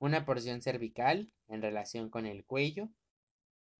Una 0.00 0.24
porción 0.24 0.62
cervical, 0.62 1.30
en 1.46 1.62
relación 1.62 2.10
con 2.10 2.26
el 2.26 2.44
cuello, 2.44 2.88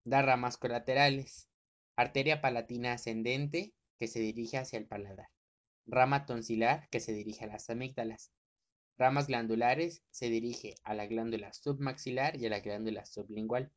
da 0.05 0.23
ramas 0.23 0.57
colaterales. 0.57 1.49
Arteria 1.97 2.41
palatina 2.41 2.93
ascendente, 2.93 3.73
que 3.99 4.07
se 4.07 4.21
dirige 4.21 4.59
hacia 4.59 4.79
el 4.79 4.87
paladar. 4.87 5.29
Rama 5.87 6.27
tonsilar, 6.27 6.89
que 6.91 7.01
se 7.01 7.13
dirige 7.13 7.45
a 7.45 7.49
las 7.49 7.71
amígdalas. 7.71 8.31
Ramas 8.99 9.29
glandulares, 9.29 10.03
se 10.11 10.29
dirige 10.29 10.75
a 10.83 10.93
la 10.93 11.07
glándula 11.07 11.53
submaxilar 11.53 12.37
y 12.37 12.47
a 12.47 12.51
la 12.51 12.61
glándula 12.61 13.07
sublingual. 13.07 13.71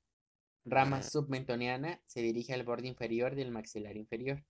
Rama 0.65 1.03
submentoniana, 1.03 2.01
se 2.07 2.21
dirige 2.21 2.53
al 2.53 2.63
borde 2.63 2.87
inferior 2.87 3.35
del 3.35 3.51
maxilar 3.51 3.97
inferior. 3.97 4.43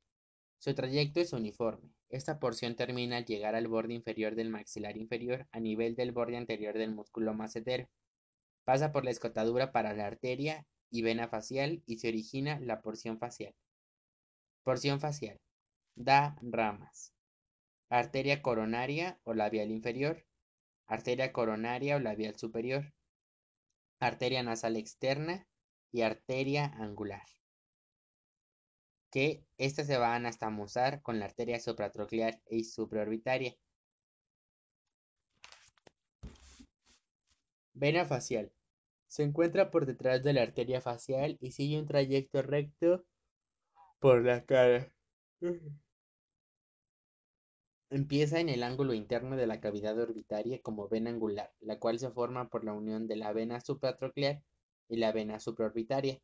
Su 0.60 0.74
trayecto 0.74 1.20
es 1.20 1.34
uniforme. 1.34 1.90
Esta 2.10 2.40
porción 2.40 2.76
termina 2.76 3.18
al 3.18 3.26
llegar 3.26 3.56
al 3.56 3.68
borde 3.68 3.94
inferior 3.94 4.36
del 4.36 4.50
maxilar 4.50 4.96
inferior 4.96 5.48
a 5.52 5.60
nivel 5.60 5.96
del 5.96 6.12
borde 6.12 6.38
anterior 6.38 6.78
del 6.78 6.94
músculo 6.94 7.34
macetero. 7.34 7.90
Pasa 8.64 8.92
por 8.92 9.04
la 9.04 9.12
escotadura 9.12 9.72
para 9.72 9.94
la 9.94 10.06
arteria 10.06 10.66
y 10.90 11.02
vena 11.02 11.28
facial 11.28 11.84
y 11.86 11.98
se 11.98 12.10
origina 12.10 12.60
la 12.60 12.82
porción 12.82 13.18
facial. 13.18 13.56
Porción 14.64 15.00
facial. 15.00 15.40
Da 15.96 16.38
ramas. 16.42 17.14
Arteria 17.90 18.42
coronaria 18.42 19.20
o 19.24 19.34
labial 19.34 19.72
inferior. 19.72 20.24
Arteria 20.96 21.32
coronaria 21.38 21.96
o 21.96 22.00
labial 22.00 22.36
superior. 22.44 22.84
Arteria 24.00 24.42
nasal 24.44 24.76
externa 24.76 25.48
y 25.92 26.02
arteria 26.02 26.66
angular 26.66 27.26
que 29.12 29.44
éstas 29.58 29.88
se 29.88 29.98
van 29.98 30.26
a 30.26 30.30
estamuzar 30.30 31.02
con 31.02 31.20
la 31.20 31.26
arteria 31.26 31.60
supratroclear 31.60 32.42
y 32.50 32.64
supraorbitaria. 32.64 33.56
Vena 37.74 38.06
facial. 38.06 38.52
Se 39.08 39.24
encuentra 39.24 39.70
por 39.70 39.86
detrás 39.86 40.24
de 40.24 40.34
la 40.34 40.44
arteria 40.44 40.80
facial 40.80 41.38
y 41.42 41.52
sigue 41.52 41.78
un 41.78 41.88
trayecto 41.88 42.42
recto 42.42 43.04
por 44.00 44.24
la 44.24 44.46
cara. 44.46 44.90
Empieza 47.94 48.40
en 48.40 48.48
el 48.48 48.64
ángulo 48.64 48.94
interno 48.94 49.36
de 49.36 49.46
la 49.48 49.60
cavidad 49.60 50.00
orbitaria 50.00 50.62
como 50.62 50.88
vena 50.88 51.10
angular, 51.10 51.52
la 51.60 51.78
cual 51.78 52.00
se 52.00 52.10
forma 52.10 52.48
por 52.48 52.64
la 52.64 52.72
unión 52.72 53.06
de 53.06 53.18
la 53.18 53.34
vena 53.34 53.60
supratroclear 53.60 54.42
y 54.88 54.96
la 54.96 55.12
vena 55.12 55.42
supraorbitaria. 55.42 56.22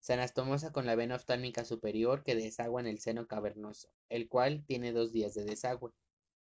Se 0.00 0.12
anastomosa 0.12 0.72
con 0.72 0.84
la 0.84 0.96
vena 0.96 1.14
oftálmica 1.14 1.64
superior 1.64 2.22
que 2.22 2.34
desagua 2.34 2.82
en 2.82 2.86
el 2.86 2.98
seno 2.98 3.26
cavernoso, 3.26 3.88
el 4.10 4.28
cual 4.28 4.62
tiene 4.66 4.92
dos 4.92 5.10
vías 5.10 5.32
de 5.32 5.44
desagüe, 5.44 5.90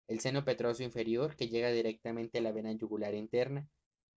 el 0.09 0.19
seno 0.19 0.45
petroso 0.45 0.83
inferior 0.83 1.37
que 1.37 1.47
llega 1.47 1.71
directamente 1.71 2.39
a 2.39 2.43
la 2.43 2.51
vena 2.51 2.73
yugular 2.73 3.15
interna 3.15 3.69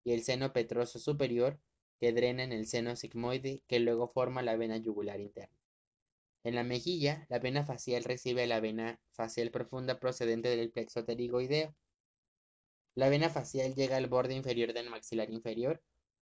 y 0.05 0.13
el 0.13 0.23
seno 0.23 0.53
petroso 0.53 0.99
superior 0.99 1.59
que 1.99 2.13
drena 2.13 2.43
en 2.43 2.53
el 2.53 2.65
seno 2.65 2.95
sigmoide 2.95 3.61
que 3.67 3.81
luego 3.81 4.07
forma 4.07 4.41
la 4.41 4.55
vena 4.55 4.77
yugular 4.77 5.19
interna. 5.19 5.58
En 6.43 6.55
la 6.55 6.63
mejilla, 6.63 7.25
la 7.29 7.39
vena 7.39 7.65
facial 7.65 8.03
recibe 8.03 8.47
la 8.47 8.59
vena 8.59 8.99
facial 9.11 9.51
profunda 9.51 9.99
procedente 9.99 10.49
del 10.55 10.71
plexo 10.71 11.05
pterigoideo. 11.05 11.75
La 12.95 13.09
vena 13.09 13.29
facial 13.29 13.75
llega 13.75 13.97
al 13.97 14.07
borde 14.07 14.35
inferior 14.35 14.73
del 14.73 14.89
maxilar 14.89 15.29
inferior 15.29 15.81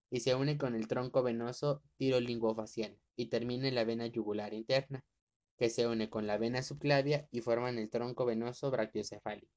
y 0.09 0.21
se 0.21 0.35
une 0.35 0.57
con 0.57 0.75
el 0.75 0.87
tronco 0.87 1.21
venoso 1.23 1.83
tirolinguofacial 1.97 2.97
y 3.15 3.27
termina 3.27 3.67
en 3.67 3.75
la 3.75 3.83
vena 3.83 4.07
yugular 4.07 4.53
interna, 4.53 5.03
que 5.57 5.69
se 5.69 5.87
une 5.87 6.09
con 6.09 6.27
la 6.27 6.37
vena 6.37 6.63
subclavia 6.63 7.27
y 7.31 7.41
forman 7.41 7.77
el 7.77 7.89
tronco 7.89 8.25
venoso 8.25 8.71
brachiocefálico. 8.71 9.51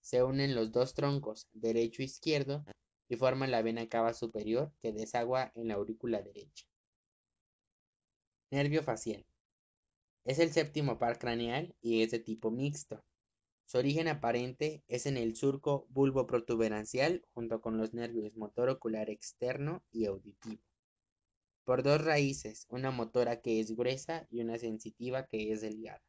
Se 0.00 0.22
unen 0.22 0.54
los 0.54 0.72
dos 0.72 0.94
troncos, 0.94 1.48
derecho 1.52 2.02
e 2.02 2.06
izquierdo, 2.06 2.64
y 3.08 3.16
forman 3.16 3.50
la 3.50 3.62
vena 3.62 3.88
cava 3.88 4.12
superior 4.12 4.72
que 4.80 4.92
desagua 4.92 5.52
en 5.54 5.68
la 5.68 5.74
aurícula 5.74 6.22
derecha. 6.22 6.66
Nervio 8.50 8.82
facial. 8.82 9.27
Es 10.24 10.38
el 10.38 10.52
séptimo 10.52 10.98
par 10.98 11.18
craneal 11.18 11.74
y 11.80 12.02
es 12.02 12.10
de 12.10 12.18
tipo 12.18 12.50
mixto. 12.50 13.04
Su 13.64 13.78
origen 13.78 14.08
aparente 14.08 14.82
es 14.88 15.06
en 15.06 15.16
el 15.16 15.36
surco 15.36 15.86
bulbo-protuberancial 15.90 17.24
junto 17.34 17.60
con 17.60 17.76
los 17.76 17.92
nervios 17.92 18.34
motor 18.36 18.70
ocular 18.70 19.10
externo 19.10 19.82
y 19.90 20.06
auditivo. 20.06 20.62
Por 21.64 21.82
dos 21.82 22.02
raíces, 22.02 22.66
una 22.70 22.90
motora 22.90 23.42
que 23.42 23.60
es 23.60 23.76
gruesa 23.76 24.26
y 24.30 24.40
una 24.40 24.58
sensitiva 24.58 25.26
que 25.26 25.52
es 25.52 25.60
delgada. 25.60 26.02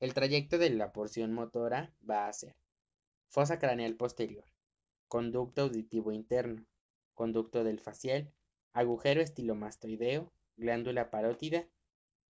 El 0.00 0.14
trayecto 0.14 0.58
de 0.58 0.70
la 0.70 0.92
porción 0.92 1.32
motora 1.32 1.94
va 2.08 2.26
a 2.26 2.32
ser 2.32 2.56
fosa 3.28 3.58
craneal 3.58 3.96
posterior, 3.96 4.44
conducto 5.08 5.62
auditivo 5.62 6.12
interno, 6.12 6.66
conducto 7.14 7.62
del 7.62 7.80
facial, 7.80 8.32
agujero 8.72 9.20
estilomastoideo, 9.20 10.32
glándula 10.56 11.10
parótida, 11.10 11.68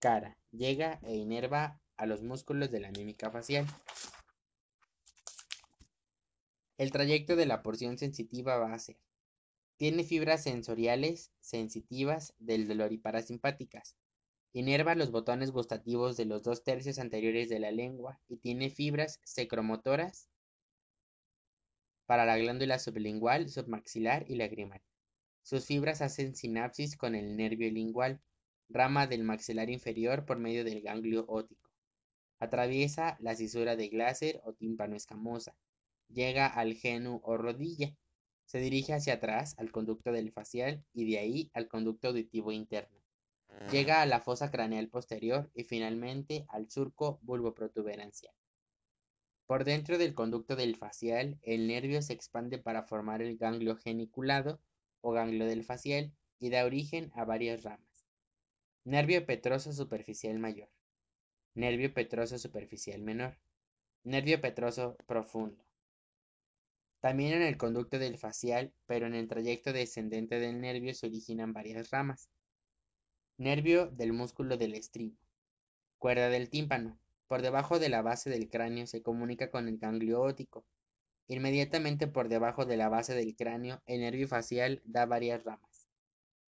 cara, 0.02 0.36
llega 0.50 0.98
e 1.04 1.14
inerva 1.14 1.80
a 1.96 2.06
los 2.06 2.22
músculos 2.22 2.72
de 2.72 2.80
la 2.80 2.90
mímica 2.90 3.30
facial. 3.30 3.64
El 6.76 6.90
trayecto 6.90 7.36
de 7.36 7.46
la 7.46 7.62
porción 7.62 7.96
sensitiva 7.98 8.56
va 8.56 8.74
a 8.74 8.78
ser. 8.80 8.98
Tiene 9.76 10.02
fibras 10.02 10.42
sensoriales 10.42 11.30
sensitivas 11.38 12.34
del 12.40 12.66
dolor 12.66 12.92
y 12.92 12.98
parasimpáticas. 12.98 13.94
Inerva 14.52 14.96
los 14.96 15.12
botones 15.12 15.52
gustativos 15.52 16.16
de 16.16 16.24
los 16.24 16.42
dos 16.42 16.64
tercios 16.64 16.98
anteriores 16.98 17.48
de 17.48 17.60
la 17.60 17.70
lengua 17.70 18.18
y 18.28 18.38
tiene 18.38 18.70
fibras 18.70 19.20
secromotoras 19.22 20.28
para 22.06 22.26
la 22.26 22.36
glándula 22.38 22.80
sublingual, 22.80 23.48
submaxilar 23.48 24.28
y 24.28 24.34
lagrimal. 24.34 24.82
Sus 25.42 25.64
fibras 25.66 26.02
hacen 26.02 26.34
sinapsis 26.34 26.96
con 26.96 27.14
el 27.14 27.36
nervio 27.36 27.70
lingual, 27.70 28.20
rama 28.72 29.06
del 29.06 29.24
maxilar 29.24 29.70
inferior 29.70 30.24
por 30.24 30.38
medio 30.38 30.64
del 30.64 30.80
ganglio 30.82 31.24
óptico. 31.28 31.70
Atraviesa 32.38 33.16
la 33.20 33.34
cisura 33.34 33.76
de 33.76 33.88
Glaser 33.88 34.40
o 34.44 34.52
tímpano 34.52 34.96
escamosa, 34.96 35.54
llega 36.08 36.46
al 36.46 36.74
genu 36.74 37.20
o 37.22 37.36
rodilla, 37.36 37.94
se 38.44 38.58
dirige 38.58 38.92
hacia 38.94 39.14
atrás 39.14 39.54
al 39.58 39.70
conducto 39.70 40.12
del 40.12 40.32
facial 40.32 40.84
y 40.92 41.10
de 41.10 41.18
ahí 41.18 41.50
al 41.54 41.68
conducto 41.68 42.08
auditivo 42.08 42.52
interno. 42.52 42.98
Llega 43.70 44.02
a 44.02 44.06
la 44.06 44.20
fosa 44.20 44.50
craneal 44.50 44.88
posterior 44.88 45.50
y 45.54 45.64
finalmente 45.64 46.46
al 46.48 46.70
surco 46.70 47.18
bulboprotuberancial. 47.22 48.34
Por 49.46 49.64
dentro 49.64 49.98
del 49.98 50.14
conducto 50.14 50.56
del 50.56 50.76
facial, 50.76 51.38
el 51.42 51.68
nervio 51.68 52.00
se 52.00 52.14
expande 52.14 52.58
para 52.58 52.84
formar 52.84 53.20
el 53.20 53.36
ganglio 53.36 53.76
geniculado 53.76 54.60
o 55.02 55.12
ganglio 55.12 55.46
del 55.46 55.64
facial 55.64 56.12
y 56.38 56.50
da 56.50 56.64
origen 56.64 57.12
a 57.14 57.24
varias 57.24 57.62
ramas. 57.62 57.91
Nervio 58.84 59.24
petroso 59.24 59.72
superficial 59.72 60.40
mayor. 60.40 60.68
Nervio 61.54 61.94
petroso 61.94 62.36
superficial 62.36 63.00
menor. 63.00 63.38
Nervio 64.02 64.40
petroso 64.40 64.96
profundo. 65.06 65.64
También 66.98 67.34
en 67.34 67.42
el 67.42 67.56
conducto 67.56 68.00
del 68.00 68.18
facial, 68.18 68.72
pero 68.86 69.06
en 69.06 69.14
el 69.14 69.28
trayecto 69.28 69.72
descendente 69.72 70.40
del 70.40 70.60
nervio 70.60 70.92
se 70.94 71.06
originan 71.06 71.52
varias 71.52 71.90
ramas. 71.90 72.28
Nervio 73.38 73.86
del 73.86 74.12
músculo 74.12 74.56
del 74.56 74.74
estribo. 74.74 75.16
Cuerda 75.98 76.28
del 76.28 76.50
tímpano. 76.50 76.98
Por 77.28 77.40
debajo 77.40 77.78
de 77.78 77.88
la 77.88 78.02
base 78.02 78.30
del 78.30 78.50
cráneo 78.50 78.88
se 78.88 79.00
comunica 79.00 79.48
con 79.52 79.68
el 79.68 79.78
ganglio 79.78 80.22
óptico. 80.22 80.64
Inmediatamente 81.28 82.08
por 82.08 82.28
debajo 82.28 82.66
de 82.66 82.76
la 82.76 82.88
base 82.88 83.14
del 83.14 83.36
cráneo, 83.36 83.80
el 83.86 84.00
nervio 84.00 84.26
facial 84.26 84.82
da 84.84 85.06
varias 85.06 85.44
ramas. 85.44 85.71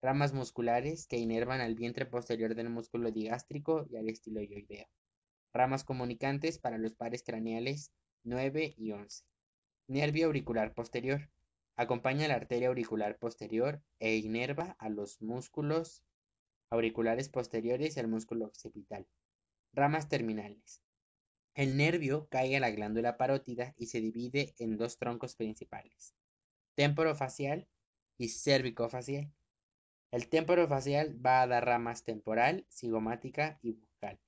Ramas 0.04 0.34
musculares 0.34 1.06
que 1.06 1.16
inervan 1.16 1.62
al 1.62 1.76
vientre 1.76 2.04
posterior 2.04 2.54
del 2.54 2.68
músculo 2.68 3.10
digástrico 3.10 3.86
y 3.88 3.96
al 3.96 4.10
estiloideo. 4.10 4.86
Ramas 5.54 5.82
comunicantes 5.82 6.58
para 6.58 6.76
los 6.76 6.94
pares 6.94 7.22
craneales 7.22 7.90
9 8.22 8.74
y 8.76 8.92
11. 8.92 9.24
Nervio 9.88 10.26
auricular 10.26 10.74
posterior. 10.74 11.30
Acompaña 11.76 12.28
la 12.28 12.34
arteria 12.34 12.68
auricular 12.68 13.16
posterior 13.16 13.80
e 13.98 14.16
inerva 14.16 14.76
a 14.78 14.90
los 14.90 15.22
músculos 15.22 16.04
auriculares 16.68 17.30
posteriores 17.30 17.96
y 17.96 18.00
al 18.00 18.08
músculo 18.08 18.44
occipital. 18.44 19.06
Ramas 19.72 20.10
terminales. 20.10 20.82
El 21.54 21.78
nervio 21.78 22.28
cae 22.28 22.58
a 22.58 22.60
la 22.60 22.70
glándula 22.70 23.16
parótida 23.16 23.72
y 23.78 23.86
se 23.86 24.02
divide 24.02 24.54
en 24.58 24.76
dos 24.76 24.98
troncos 24.98 25.34
principales, 25.34 26.14
temporofacial 26.74 27.66
y 28.18 28.28
cervicofacial. 28.28 29.32
El 30.14 30.28
temporofacial 30.28 31.08
va 31.26 31.42
a 31.42 31.46
dar 31.48 31.64
ramas 31.66 32.04
temporal, 32.04 32.64
cigomática 32.70 33.58
y 33.62 33.72
bucal, 33.72 34.20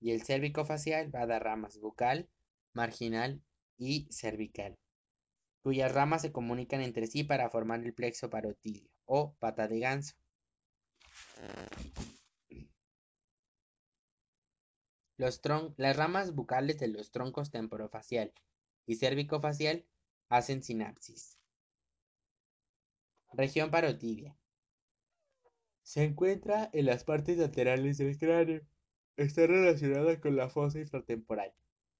y 0.00 0.10
el 0.10 0.24
cervicofacial 0.24 1.14
va 1.14 1.20
a 1.20 1.26
dar 1.28 1.44
ramas 1.44 1.78
bucal, 1.78 2.28
marginal 2.72 3.40
y 3.76 4.08
cervical, 4.10 4.76
cuyas 5.62 5.94
ramas 5.94 6.22
se 6.22 6.32
comunican 6.32 6.80
entre 6.80 7.06
sí 7.06 7.22
para 7.22 7.50
formar 7.50 7.84
el 7.84 7.94
plexo 7.94 8.28
parotidio 8.30 8.90
o 9.04 9.36
pata 9.38 9.68
de 9.68 9.78
ganso. 9.78 10.16
las 15.18 15.96
ramas 15.96 16.34
bucales 16.34 16.80
de 16.80 16.88
los 16.88 17.12
troncos 17.12 17.52
temporofacial 17.52 18.32
y 18.86 18.96
cervicofacial 18.96 19.86
hacen 20.30 20.64
sinapsis. 20.64 21.38
Región 23.34 23.70
parotidia. 23.70 24.36
Se 25.88 26.04
encuentra 26.04 26.68
en 26.74 26.84
las 26.84 27.02
partes 27.02 27.38
laterales 27.38 27.96
del 27.96 28.18
cráneo. 28.18 28.60
Está 29.16 29.46
relacionada 29.46 30.20
con 30.20 30.36
la 30.36 30.50
fosa 30.50 30.78
infratemporal. 30.78 31.54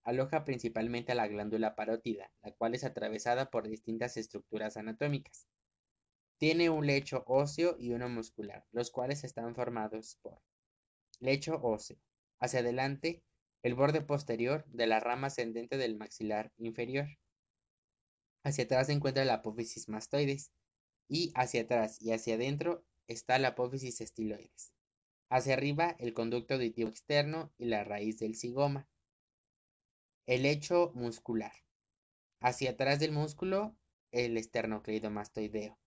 Aloja 0.05 0.44
principalmente 0.44 1.12
a 1.12 1.14
la 1.14 1.27
glándula 1.27 1.74
parótida, 1.74 2.31
la 2.42 2.53
cual 2.53 2.74
es 2.74 2.85
atravesada 2.85 3.51
por 3.51 3.66
distintas 3.66 4.18
estructuras 4.18 4.77
anatómicas. 4.77 5.46
Tiene 6.37 6.68
un 6.68 6.87
lecho 6.87 7.24
óseo 7.27 7.77
y 7.79 7.92
uno 7.92 8.11
muscular, 8.11 8.66
los 8.72 8.90
cuales 8.90 9.24
están 9.24 9.55
formados 9.55 10.18
por 10.20 10.38
lecho 11.18 11.59
óseo. 11.62 11.96
Hacia 12.40 12.61
adelante, 12.61 13.22
el 13.62 13.74
borde 13.74 14.03
posterior 14.03 14.66
de 14.66 14.87
la 14.87 15.01
rama 15.01 15.29
ascendente 15.29 15.79
del 15.79 15.96
maxilar 15.96 16.53
inferior. 16.59 17.07
Hacia 18.44 18.64
atrás 18.64 18.88
se 18.88 18.92
encuentra 18.92 19.24
la 19.24 19.37
apófisis 19.37 19.88
mastoides 19.88 20.53
y 21.09 21.33
hacia 21.35 21.62
atrás 21.62 22.03
y 22.03 22.12
hacia 22.12 22.35
adentro 22.35 22.85
está 23.09 23.38
la 23.38 23.49
apófisis 23.49 24.01
estiloides. 24.01 24.73
Hacia 25.31 25.55
arriba 25.55 25.97
el 25.99 26.14
conducto 26.14 26.55
auditivo 26.55 26.88
externo 26.88 27.53
y 27.59 27.66
la 27.66 27.83
raíz 27.85 28.18
del 28.18 28.37
cigoma. 28.37 28.88
El 30.27 30.42
lecho 30.42 30.92
muscular. 30.94 31.53
Hacia 32.40 32.71
atrás 32.71 33.01
del 33.01 33.12
músculo 33.12 33.75
el 34.12 34.37
esternocleidomastoideo 34.37 35.79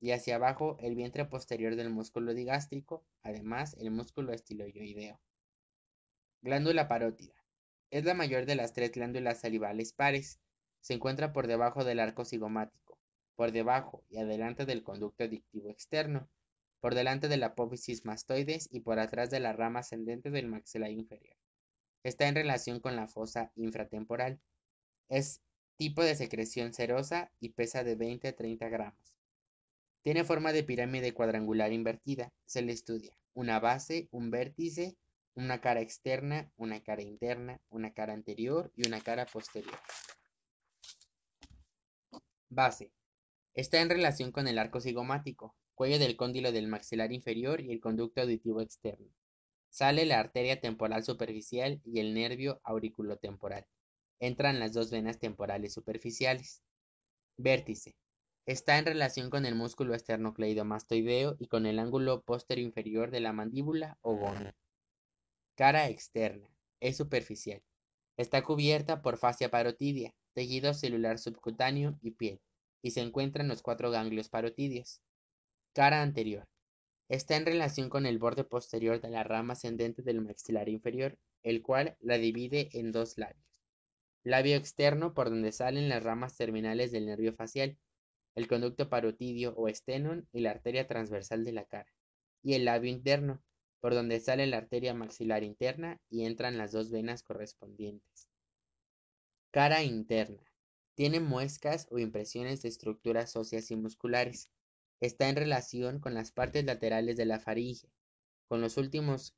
y 0.00 0.10
hacia 0.10 0.36
abajo 0.36 0.76
el 0.80 0.94
vientre 0.94 1.24
posterior 1.24 1.76
del 1.76 1.90
músculo 1.90 2.34
digástrico, 2.34 3.04
además 3.22 3.74
el 3.78 3.90
músculo 3.90 4.32
estiloideo. 4.32 5.20
Glándula 6.42 6.88
parótida. 6.88 7.34
Es 7.90 8.04
la 8.04 8.14
mayor 8.14 8.44
de 8.44 8.56
las 8.56 8.74
tres 8.74 8.92
glándulas 8.92 9.40
salivales 9.40 9.92
pares. 9.92 10.40
Se 10.80 10.92
encuentra 10.92 11.32
por 11.32 11.46
debajo 11.46 11.84
del 11.84 12.00
arco 12.00 12.24
cigomático, 12.24 12.98
por 13.34 13.52
debajo 13.52 14.04
y 14.10 14.18
adelante 14.18 14.66
del 14.66 14.82
conducto 14.82 15.24
adictivo 15.24 15.70
externo, 15.70 16.28
por 16.84 16.94
delante 16.94 17.28
de 17.28 17.38
la 17.38 17.46
apófisis 17.46 18.04
mastoides 18.04 18.68
y 18.70 18.80
por 18.80 18.98
atrás 18.98 19.30
de 19.30 19.40
la 19.40 19.54
rama 19.54 19.80
ascendente 19.80 20.30
del 20.30 20.48
maxilar 20.48 20.90
inferior. 20.90 21.34
Está 22.02 22.28
en 22.28 22.34
relación 22.34 22.78
con 22.78 22.94
la 22.94 23.08
fosa 23.08 23.50
infratemporal. 23.54 24.38
Es 25.08 25.40
tipo 25.78 26.02
de 26.04 26.14
secreción 26.14 26.74
serosa 26.74 27.32
y 27.40 27.54
pesa 27.54 27.84
de 27.84 27.94
20 27.94 28.28
a 28.28 28.36
30 28.36 28.68
gramos. 28.68 29.16
Tiene 30.02 30.24
forma 30.24 30.52
de 30.52 30.62
pirámide 30.62 31.14
cuadrangular 31.14 31.72
invertida. 31.72 32.34
Se 32.44 32.60
le 32.60 32.74
estudia 32.74 33.16
una 33.32 33.60
base, 33.60 34.08
un 34.10 34.30
vértice, 34.30 34.94
una 35.32 35.62
cara 35.62 35.80
externa, 35.80 36.52
una 36.58 36.82
cara 36.82 37.00
interna, 37.00 37.62
una 37.70 37.94
cara 37.94 38.12
anterior 38.12 38.70
y 38.76 38.86
una 38.86 39.00
cara 39.00 39.24
posterior. 39.24 39.80
Base. 42.50 42.92
Está 43.54 43.80
en 43.80 43.88
relación 43.88 44.32
con 44.32 44.48
el 44.48 44.58
arco 44.58 44.82
cigomático, 44.82 45.56
cuello 45.74 45.98
del 45.98 46.16
cóndilo 46.16 46.52
del 46.52 46.68
maxilar 46.68 47.12
inferior 47.12 47.60
y 47.60 47.72
el 47.72 47.80
conducto 47.80 48.22
auditivo 48.22 48.60
externo. 48.60 49.08
Sale 49.70 50.06
la 50.06 50.20
arteria 50.20 50.60
temporal 50.60 51.02
superficial 51.02 51.80
y 51.84 52.00
el 52.00 52.14
nervio 52.14 52.60
auriculotemporal. 52.62 53.66
Entran 54.20 54.60
las 54.60 54.72
dos 54.72 54.90
venas 54.90 55.18
temporales 55.18 55.72
superficiales. 55.72 56.62
Vértice. 57.36 57.96
Está 58.46 58.78
en 58.78 58.84
relación 58.84 59.30
con 59.30 59.46
el 59.46 59.54
músculo 59.54 59.94
esternocleidomastoideo 59.94 61.36
y 61.38 61.48
con 61.48 61.66
el 61.66 61.78
ángulo 61.78 62.22
posterior 62.22 62.66
inferior 62.66 63.10
de 63.10 63.20
la 63.20 63.32
mandíbula 63.32 63.98
o 64.02 64.16
bono. 64.16 64.52
Cara 65.56 65.88
externa. 65.88 66.48
Es 66.80 66.96
superficial. 66.96 67.62
Está 68.16 68.44
cubierta 68.44 69.02
por 69.02 69.16
fascia 69.16 69.50
parotidia, 69.50 70.14
tejido 70.34 70.72
celular 70.74 71.18
subcutáneo 71.18 71.98
y 72.00 72.12
piel, 72.12 72.40
y 72.82 72.92
se 72.92 73.00
encuentra 73.00 73.42
en 73.42 73.48
los 73.48 73.62
cuatro 73.62 73.90
ganglios 73.90 74.28
parotidios. 74.28 75.00
Cara 75.74 76.00
anterior. 76.00 76.46
Está 77.10 77.36
en 77.36 77.44
relación 77.44 77.90
con 77.90 78.06
el 78.06 78.18
borde 78.18 78.44
posterior 78.44 79.00
de 79.00 79.10
la 79.10 79.24
rama 79.24 79.52
ascendente 79.52 80.02
del 80.02 80.22
maxilar 80.22 80.68
inferior, 80.70 81.18
el 81.42 81.62
cual 81.62 81.96
la 82.00 82.16
divide 82.16 82.70
en 82.72 82.92
dos 82.92 83.18
labios. 83.18 83.62
Labio 84.22 84.56
externo 84.56 85.12
por 85.12 85.28
donde 85.28 85.52
salen 85.52 85.90
las 85.90 86.02
ramas 86.02 86.36
terminales 86.36 86.92
del 86.92 87.06
nervio 87.06 87.34
facial 87.34 87.76
el 88.34 88.48
conducto 88.48 88.88
parotidio 88.88 89.54
o 89.56 89.68
estenon 89.68 90.28
y 90.32 90.40
la 90.40 90.50
arteria 90.50 90.86
transversal 90.86 91.44
de 91.44 91.52
la 91.52 91.64
cara, 91.64 91.92
y 92.42 92.54
el 92.54 92.64
labio 92.64 92.90
interno, 92.90 93.42
por 93.80 93.94
donde 93.94 94.20
sale 94.20 94.46
la 94.46 94.58
arteria 94.58 94.94
maxilar 94.94 95.44
interna 95.44 96.00
y 96.08 96.24
entran 96.24 96.58
las 96.58 96.72
dos 96.72 96.90
venas 96.90 97.22
correspondientes. 97.22 98.28
Cara 99.50 99.82
interna. 99.82 100.42
Tiene 100.96 101.20
muescas 101.20 101.86
o 101.90 101.98
impresiones 101.98 102.62
de 102.62 102.68
estructuras 102.68 103.36
óseas 103.36 103.70
y 103.70 103.76
musculares. 103.76 104.50
Está 105.04 105.28
en 105.28 105.36
relación 105.36 106.00
con 106.00 106.14
las 106.14 106.32
partes 106.32 106.64
laterales 106.64 107.18
de 107.18 107.26
la 107.26 107.38
faringe, 107.38 107.90
con 108.48 108.62
los 108.62 108.78
últimos 108.78 109.36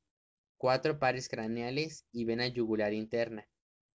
cuatro 0.55 0.97
pares 0.97 1.27
craneales 1.27 2.05
y 2.13 2.23
vena 2.23 2.47
yugular 2.47 2.93
interna. 2.93 3.49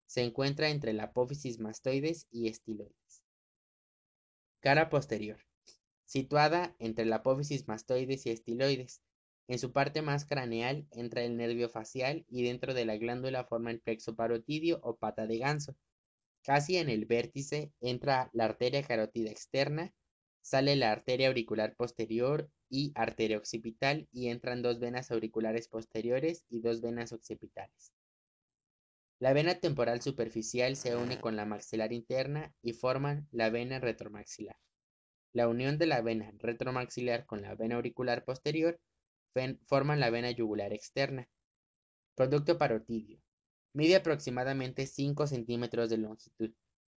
Se 0.04 0.20
encuentra 0.20 0.68
entre 0.68 0.92
la 0.92 1.04
apófisis 1.04 1.60
mastoides 1.60 2.26
y 2.30 2.48
estiloides. 2.48 3.22
Cara 4.60 4.90
posterior. 4.90 5.38
Situada 6.04 6.76
entre 6.78 7.06
la 7.06 7.16
apófisis 7.16 7.66
mastoides 7.66 8.26
y 8.26 8.32
estiloides. 8.32 9.00
En 9.48 9.58
su 9.58 9.72
parte 9.72 10.02
más 10.02 10.26
craneal 10.26 10.86
entra 10.90 11.22
el 11.22 11.38
nervio 11.38 11.70
facial 11.70 12.26
y 12.28 12.42
dentro 12.42 12.74
de 12.74 12.84
la 12.84 12.98
glándula 12.98 13.44
forma 13.44 13.70
el 13.70 13.80
plexo 13.80 14.14
parotidio 14.14 14.78
o 14.82 14.98
pata 14.98 15.26
de 15.26 15.38
ganso. 15.38 15.74
Casi 16.42 16.76
en 16.76 16.90
el 16.90 17.06
vértice 17.06 17.72
entra 17.80 18.28
la 18.34 18.44
arteria 18.44 18.82
carótida 18.82 19.30
externa, 19.30 19.94
sale 20.42 20.76
la 20.76 20.92
arteria 20.92 21.28
auricular 21.28 21.74
posterior 21.76 22.50
y 22.68 22.92
arteria 22.94 23.38
occipital 23.38 24.08
y 24.12 24.28
entran 24.28 24.62
dos 24.62 24.80
venas 24.80 25.10
auriculares 25.10 25.68
posteriores 25.68 26.44
y 26.48 26.60
dos 26.60 26.80
venas 26.80 27.12
occipitales. 27.12 27.92
La 29.18 29.32
vena 29.32 29.54
temporal 29.54 30.02
superficial 30.02 30.74
se 30.74 30.96
une 30.96 31.20
con 31.20 31.36
la 31.36 31.46
maxilar 31.46 31.92
interna 31.92 32.52
y 32.60 32.72
forman 32.72 33.28
la 33.30 33.50
vena 33.50 33.78
retromaxilar. 33.78 34.56
La 35.32 35.48
unión 35.48 35.78
de 35.78 35.86
la 35.86 36.02
vena 36.02 36.32
retromaxilar 36.38 37.24
con 37.24 37.40
la 37.40 37.54
vena 37.54 37.76
auricular 37.76 38.24
posterior 38.24 38.80
forman 39.66 40.00
la 40.00 40.10
vena 40.10 40.30
yugular 40.30 40.72
externa. 40.72 41.28
Conducto 42.16 42.58
parotidio. 42.58 43.22
Mide 43.72 43.96
aproximadamente 43.96 44.86
5 44.86 45.26
centímetros 45.26 45.88
de 45.88 45.98
longitud. 45.98 46.50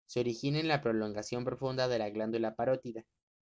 Se 0.06 0.20
origina 0.20 0.58
en 0.58 0.68
la 0.68 0.80
prolongación 0.80 1.44
profunda 1.44 1.86
de 1.86 1.98
la 1.98 2.10
glándula 2.10 2.56
parótida. 2.56 3.04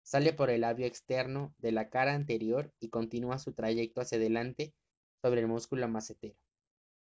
Sale 0.06 0.32
por 0.32 0.50
el 0.50 0.60
labio 0.60 0.86
externo 0.86 1.52
de 1.58 1.72
la 1.72 1.90
cara 1.90 2.14
anterior 2.14 2.72
y 2.78 2.90
continúa 2.90 3.40
su 3.40 3.54
trayecto 3.54 4.00
hacia 4.00 4.18
adelante 4.18 4.72
sobre 5.20 5.40
el 5.40 5.48
músculo 5.48 5.88
macetero. 5.88 6.36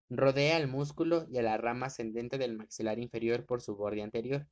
Rodea 0.08 0.56
al 0.56 0.66
músculo 0.66 1.26
y 1.28 1.36
a 1.36 1.42
la 1.42 1.58
rama 1.58 1.88
ascendente 1.88 2.38
del 2.38 2.56
maxilar 2.56 2.98
inferior 2.98 3.44
por 3.44 3.60
su 3.60 3.76
borde 3.76 4.02
anterior. 4.02 4.48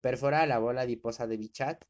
Perfora 0.00 0.44
la 0.46 0.58
bola 0.58 0.80
adiposa 0.80 1.28
de 1.28 1.36
Bichat 1.36 1.84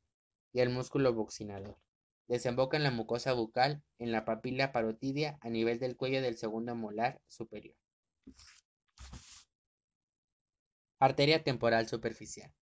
y 0.53 0.61
el 0.61 0.69
músculo 0.69 1.15
buccinador. 1.15 1.79
Desemboca 2.27 2.77
en 2.77 2.83
la 2.83 2.91
mucosa 2.91 3.33
bucal, 3.33 3.83
en 3.99 4.13
la 4.13 4.27
papila 4.27 4.73
parotidia 4.73 5.39
a 5.41 5.49
nivel 5.49 5.79
del 5.79 5.97
cuello 5.97 6.21
del 6.21 6.37
segundo 6.37 6.75
molar 6.75 7.19
superior. 7.29 7.77
Arteria 10.99 11.43
temporal 11.43 11.89
superficial. 11.89 12.53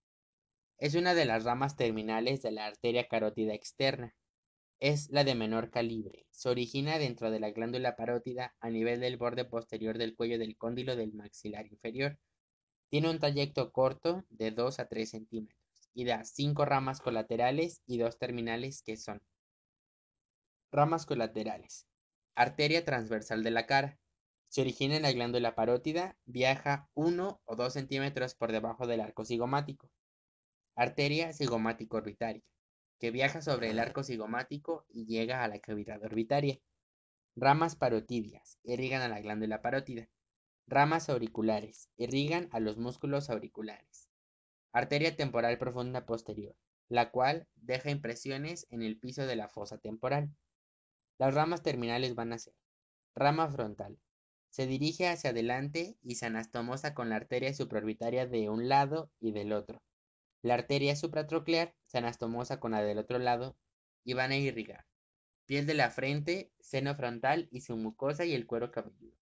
Es 0.78 0.94
una 0.94 1.14
de 1.14 1.24
las 1.24 1.44
ramas 1.44 1.74
terminales 1.76 2.42
de 2.42 2.50
la 2.50 2.66
arteria 2.66 3.08
carótida 3.08 3.54
externa, 3.54 4.14
es 4.78 5.08
la 5.10 5.24
de 5.24 5.34
menor 5.34 5.70
calibre. 5.70 6.26
Se 6.30 6.50
origina 6.50 6.98
dentro 6.98 7.30
de 7.30 7.40
la 7.40 7.50
glándula 7.50 7.96
parótida 7.96 8.54
a 8.60 8.68
nivel 8.68 9.00
del 9.00 9.16
borde 9.16 9.46
posterior 9.46 9.96
del 9.96 10.14
cuello 10.14 10.38
del 10.38 10.56
cóndilo 10.58 10.94
del 10.94 11.14
maxilar 11.14 11.66
inferior. 11.66 12.18
Tiene 12.90 13.08
un 13.08 13.18
trayecto 13.18 13.72
corto 13.72 14.24
de 14.28 14.50
2 14.50 14.78
a 14.78 14.86
3 14.86 15.08
centímetros 15.08 15.58
y 15.94 16.04
da 16.04 16.24
5 16.24 16.66
ramas 16.66 17.00
colaterales 17.00 17.80
y 17.86 17.96
2 17.96 18.18
terminales 18.18 18.82
que 18.82 18.98
son 18.98 19.22
ramas 20.70 21.06
colaterales. 21.06 21.86
Arteria 22.34 22.84
transversal 22.84 23.42
de 23.42 23.50
la 23.50 23.66
cara. 23.66 23.98
Se 24.48 24.60
origina 24.60 24.96
en 24.96 25.02
la 25.02 25.12
glándula 25.12 25.54
parótida, 25.54 26.18
viaja 26.26 26.90
1 26.92 27.40
o 27.42 27.56
2 27.56 27.72
centímetros 27.72 28.34
por 28.34 28.52
debajo 28.52 28.86
del 28.86 29.00
arco 29.00 29.24
cigomático. 29.24 29.90
Arteria 30.78 31.32
cigomático 31.32 31.96
orbitaria, 31.96 32.42
que 33.00 33.10
viaja 33.10 33.40
sobre 33.40 33.70
el 33.70 33.78
arco 33.78 34.02
cigomático 34.02 34.84
y 34.90 35.06
llega 35.06 35.42
a 35.42 35.48
la 35.48 35.58
cavidad 35.58 36.04
orbitaria. 36.04 36.60
Ramas 37.34 37.76
parotidias, 37.76 38.58
irrigan 38.62 39.00
a 39.00 39.08
la 39.08 39.20
glándula 39.20 39.62
parótida. 39.62 40.06
Ramas 40.66 41.08
auriculares, 41.08 41.88
irrigan 41.96 42.50
a 42.52 42.60
los 42.60 42.76
músculos 42.76 43.30
auriculares. 43.30 44.10
Arteria 44.70 45.16
temporal 45.16 45.56
profunda 45.56 46.04
posterior, 46.04 46.54
la 46.90 47.10
cual 47.10 47.48
deja 47.54 47.90
impresiones 47.90 48.66
en 48.68 48.82
el 48.82 48.98
piso 48.98 49.26
de 49.26 49.36
la 49.36 49.48
fosa 49.48 49.78
temporal. 49.78 50.30
Las 51.16 51.32
ramas 51.32 51.62
terminales 51.62 52.14
van 52.14 52.34
a 52.34 52.38
ser 52.38 52.52
rama 53.14 53.48
frontal. 53.48 53.98
Se 54.50 54.66
dirige 54.66 55.08
hacia 55.08 55.30
adelante 55.30 55.96
y 56.02 56.16
se 56.16 56.26
anastomosa 56.26 56.92
con 56.92 57.08
la 57.08 57.16
arteria 57.16 57.54
supraorbitaria 57.54 58.26
de 58.26 58.50
un 58.50 58.68
lado 58.68 59.10
y 59.20 59.32
del 59.32 59.54
otro. 59.54 59.82
La 60.42 60.54
arteria 60.54 60.96
supratroclear 60.96 61.74
se 61.86 61.98
anastomosa 61.98 62.60
con 62.60 62.72
la 62.72 62.82
del 62.82 62.98
otro 62.98 63.18
lado 63.18 63.56
y 64.04 64.14
van 64.14 64.32
a 64.32 64.36
irrigar 64.36 64.86
piel 65.46 65.64
de 65.66 65.74
la 65.74 65.90
frente, 65.90 66.52
seno 66.58 66.94
frontal 66.94 67.48
y 67.52 67.60
su 67.60 67.76
mucosa 67.76 68.24
y 68.24 68.34
el 68.34 68.46
cuero 68.46 68.72
cabelludo. 68.72 69.16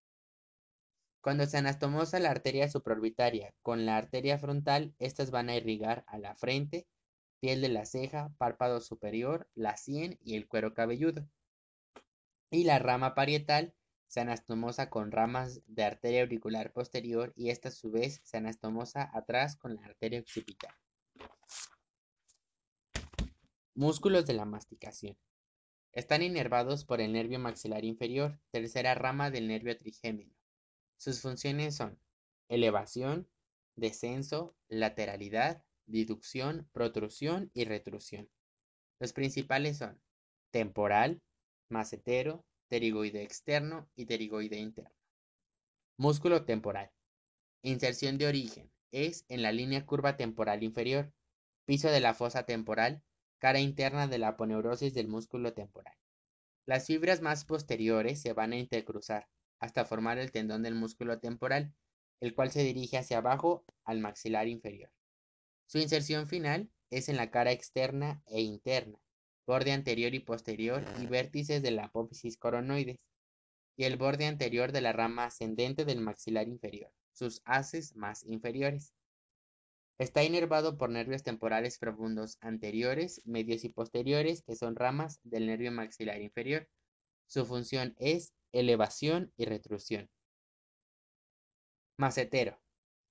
Cuando 1.21 1.47
se 1.47 1.59
anastomosa 1.59 2.19
la 2.19 2.31
arteria 2.31 2.69
supraorbitaria 2.69 3.55
con 3.63 3.87
la 3.87 3.97
arteria 3.97 4.39
frontal, 4.39 4.95
estas 4.99 5.31
van 5.31 5.51
a 5.51 5.57
irrigar 5.57 6.05
a 6.07 6.19
la 6.19 6.35
frente, 6.35 6.87
piel 7.41 7.61
de 7.61 7.69
la 7.69 7.85
ceja, 7.85 8.33
párpado 8.39 8.81
superior, 8.81 9.49
la 9.55 9.77
sien 9.77 10.19
y 10.23 10.35
el 10.37 10.49
cuero 10.49 10.75
cabelludo 10.75 11.29
y 12.51 12.65
la 12.65 12.79
rama 12.79 13.15
parietal 13.15 13.75
se 14.07 14.21
anastomosa 14.21 14.89
con 14.89 15.11
ramas 15.11 15.61
de 15.67 15.83
arteria 15.83 16.23
auricular 16.23 16.73
posterior 16.73 17.33
y 17.35 17.51
esta 17.51 17.69
a 17.69 17.73
su 17.73 17.91
vez 17.91 18.21
se 18.23 18.37
anastomosa 18.37 19.11
atrás 19.13 19.57
con 19.57 19.75
la 19.75 19.85
arteria 19.85 20.21
occipital. 20.21 20.73
Músculos 23.77 24.25
de 24.25 24.35
la 24.35 24.45
masticación. 24.45 25.19
Están 25.91 26.23
inervados 26.23 26.85
por 26.85 27.01
el 27.01 27.13
nervio 27.13 27.41
maxilar 27.41 27.85
inferior, 27.85 28.39
tercera 28.53 28.95
rama 28.95 29.33
del 29.33 29.49
nervio 29.49 29.77
trigémino. 29.77 30.33
Sus 30.97 31.21
funciones 31.21 31.75
son 31.75 31.99
elevación, 32.49 33.29
descenso, 33.75 34.55
lateralidad, 34.69 35.65
diducción, 35.87 36.69
protrusión 36.71 37.51
y 37.53 37.65
retrusión. 37.65 38.31
Los 39.01 39.13
principales 39.13 39.79
son 39.79 40.01
temporal, 40.53 41.21
macetero, 41.69 42.47
pterigoide 42.69 43.25
externo 43.25 43.91
y 43.97 44.07
pterigoide 44.07 44.57
interno. 44.57 44.95
Músculo 45.97 46.45
temporal. 46.45 46.93
Inserción 47.63 48.19
de 48.19 48.29
origen. 48.29 48.71
Es 48.93 49.25
en 49.29 49.43
la 49.43 49.51
línea 49.51 49.85
curva 49.85 50.17
temporal 50.17 50.63
inferior, 50.63 51.13
piso 51.65 51.89
de 51.89 51.99
la 51.99 52.15
fosa 52.15 52.45
temporal, 52.45 53.03
cara 53.45 53.61
interna 53.61 54.07
de 54.07 54.17
la 54.17 54.29
aponeurosis 54.29 54.95
del 54.95 55.07
músculo 55.07 55.53
temporal. 55.53 55.95
Las 56.65 56.87
fibras 56.87 57.21
más 57.21 57.45
posteriores 57.45 58.23
se 58.23 58.33
van 58.33 58.53
a 58.53 58.57
intercruzar 58.57 59.29
hasta 59.61 59.85
formar 59.85 60.17
el 60.17 60.33
tendón 60.33 60.63
del 60.63 60.75
músculo 60.75 61.19
temporal, 61.19 61.75
el 62.21 62.35
cual 62.35 62.51
se 62.51 62.63
dirige 62.63 62.97
hacia 62.97 63.19
abajo 63.19 63.67
al 63.85 64.01
maxilar 64.01 64.49
inferior. 64.49 64.91
Su 65.67 65.77
inserción 65.77 66.27
final 66.27 66.71
es 66.89 67.11
en 67.11 67.19
la 67.19 67.31
cara 67.31 67.53
externa 67.53 68.23
e 68.29 68.41
interna, 68.41 68.99
borde 69.47 69.73
anterior 69.73 70.15
y 70.15 70.21
posterior 70.21 70.83
y 71.03 71.05
vértices 71.05 71.61
de 71.61 71.73
la 71.73 71.85
apófisis 71.85 72.39
coronoides, 72.39 72.97
y 73.77 73.85
el 73.85 73.99
borde 73.99 74.25
anterior 74.25 74.73
de 74.73 74.81
la 74.81 74.95
rama 74.95 75.27
ascendente 75.27 75.85
del 75.85 76.01
maxilar 76.01 76.49
inferior, 76.49 76.95
sus 77.13 77.43
haces 77.45 77.95
más 77.95 78.25
inferiores. 78.25 78.95
Está 79.99 80.25
inervado 80.25 80.77
por 80.77 80.91
nervios 80.91 81.23
temporales 81.23 81.79
profundos 81.79 82.39
anteriores, 82.41 83.23
medios 83.25 83.65
y 83.65 83.69
posteriores, 83.69 84.43
que 84.43 84.57
son 84.57 84.75
ramas 84.75 85.21
del 85.23 85.47
nervio 85.47 85.71
maxilar 85.71 86.21
inferior. 86.21 86.69
Su 87.27 87.47
función 87.47 87.95
es 87.99 88.35
elevación 88.53 89.33
y 89.37 89.45
retrusión. 89.45 90.11
Macetero. 91.97 92.61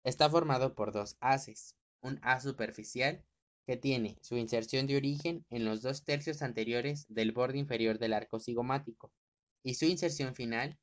Está 0.04 0.30
formado 0.30 0.76
por 0.76 0.91
dos 0.91 1.15
haces, 1.22 1.78
un 2.02 2.19
haz 2.22 2.43
superficial 2.43 3.24
que 3.65 3.78
tiene 3.78 4.17
su 4.22 4.36
inserción 4.36 4.86
de 4.86 4.98
origen 4.98 5.46
en 5.50 5.63
los 5.63 5.82
dos 5.82 6.04
tercios 6.04 6.41
anteriores 6.41 7.06
del 7.08 7.32
borde 7.32 7.60
inferior 7.60 7.98
del 7.98 8.12
arco 8.12 8.41
cigomático 8.41 9.13
y 9.63 9.76
su 9.76 9.86
inserción 9.86 10.36
final 10.36 10.78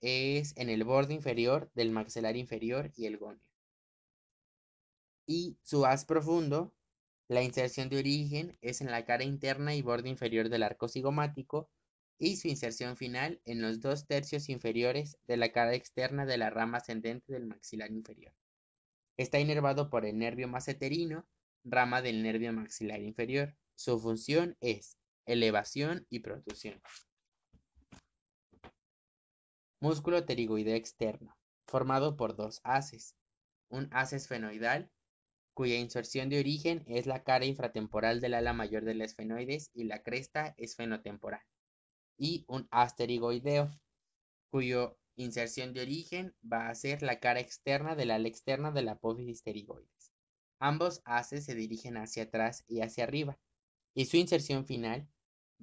es 0.00 0.56
en 0.56 0.70
el 0.70 0.84
borde 0.84 1.12
inferior 1.12 1.70
del 1.74 1.90
maxilar 1.90 2.36
inferior 2.36 2.90
y 2.96 3.04
el 3.04 3.18
gonio. 3.18 3.44
Y 5.26 5.56
su 5.62 5.86
haz 5.86 6.04
profundo, 6.04 6.74
la 7.28 7.42
inserción 7.42 7.88
de 7.88 7.98
origen 7.98 8.58
es 8.60 8.80
en 8.80 8.90
la 8.90 9.04
cara 9.04 9.24
interna 9.24 9.74
y 9.74 9.82
borde 9.82 10.08
inferior 10.08 10.48
del 10.48 10.62
arco 10.62 10.88
cigomático 10.88 11.70
y 12.18 12.36
su 12.36 12.48
inserción 12.48 12.96
final 12.96 13.40
en 13.44 13.62
los 13.62 13.80
dos 13.80 14.06
tercios 14.06 14.48
inferiores 14.48 15.18
de 15.26 15.36
la 15.36 15.50
cara 15.52 15.74
externa 15.74 16.26
de 16.26 16.38
la 16.38 16.50
rama 16.50 16.78
ascendente 16.78 17.32
del 17.32 17.46
maxilar 17.46 17.90
inferior. 17.90 18.34
Está 19.16 19.40
inervado 19.40 19.90
por 19.90 20.04
el 20.04 20.18
nervio 20.18 20.48
maceterino 20.48 21.26
rama 21.64 22.02
del 22.02 22.22
nervio 22.22 22.52
maxilar 22.52 23.00
inferior. 23.00 23.54
Su 23.74 23.98
función 23.98 24.56
es 24.60 24.98
elevación 25.26 26.06
y 26.10 26.20
protrusión. 26.20 26.80
Músculo 29.80 30.24
pterigoideo 30.24 30.76
externo, 30.76 31.36
formado 31.66 32.16
por 32.16 32.36
dos 32.36 32.60
haces. 32.64 33.16
Un 33.68 33.88
haz 33.92 34.12
esfenoidal, 34.12 34.90
cuya 35.54 35.76
inserción 35.76 36.28
de 36.28 36.40
origen 36.40 36.84
es 36.86 37.06
la 37.06 37.22
cara 37.22 37.46
infratemporal 37.46 38.20
del 38.20 38.34
ala 38.34 38.52
mayor 38.52 38.84
del 38.84 39.00
esfenoides 39.00 39.70
y 39.72 39.84
la 39.84 40.02
cresta 40.02 40.54
esfenotemporal. 40.58 41.42
Y 42.18 42.44
un 42.48 42.68
haz 42.70 42.94
pterigoideo, 42.94 43.70
cuya 44.50 44.92
inserción 45.16 45.72
de 45.72 45.82
origen 45.82 46.34
va 46.44 46.68
a 46.68 46.74
ser 46.74 47.02
la 47.02 47.20
cara 47.20 47.40
externa 47.40 47.94
del 47.94 48.10
ala 48.10 48.28
externa 48.28 48.72
de 48.72 48.82
la 48.82 48.92
apófisis 48.92 49.42
pterigoides. 49.42 50.12
Ambos 50.58 51.02
haces 51.04 51.44
se 51.44 51.54
dirigen 51.54 51.96
hacia 51.96 52.24
atrás 52.24 52.64
y 52.66 52.80
hacia 52.80 53.04
arriba, 53.04 53.38
y 53.94 54.06
su 54.06 54.16
inserción 54.16 54.66
final 54.66 55.08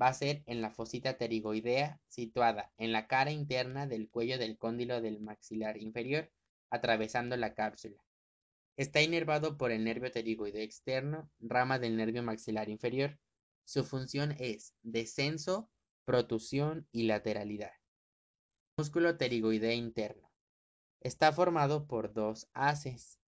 va 0.01 0.07
a 0.07 0.13
ser 0.13 0.41
en 0.45 0.61
la 0.61 0.71
fosita 0.71 1.17
pterigoidea 1.17 1.99
situada 2.07 2.71
en 2.77 2.91
la 2.91 3.07
cara 3.07 3.31
interna 3.31 3.87
del 3.87 4.09
cuello 4.09 4.37
del 4.37 4.57
cóndilo 4.57 5.01
del 5.01 5.19
maxilar 5.19 5.77
inferior, 5.77 6.31
atravesando 6.69 7.35
la 7.35 7.53
cápsula. 7.53 8.01
Está 8.77 9.01
inervado 9.01 9.57
por 9.57 9.71
el 9.71 9.83
nervio 9.83 10.11
pterigoideo 10.11 10.61
externo, 10.61 11.29
rama 11.39 11.77
del 11.79 11.97
nervio 11.97 12.23
maxilar 12.23 12.69
inferior. 12.69 13.19
Su 13.65 13.83
función 13.83 14.35
es 14.39 14.73
descenso, 14.81 15.69
protusión 16.05 16.87
y 16.91 17.03
lateralidad. 17.03 17.73
Músculo 18.77 19.17
pterigoideo 19.17 19.71
interno. 19.71 20.31
Está 21.01 21.31
formado 21.31 21.87
por 21.87 22.13
dos 22.13 22.47
haces, 22.53 23.19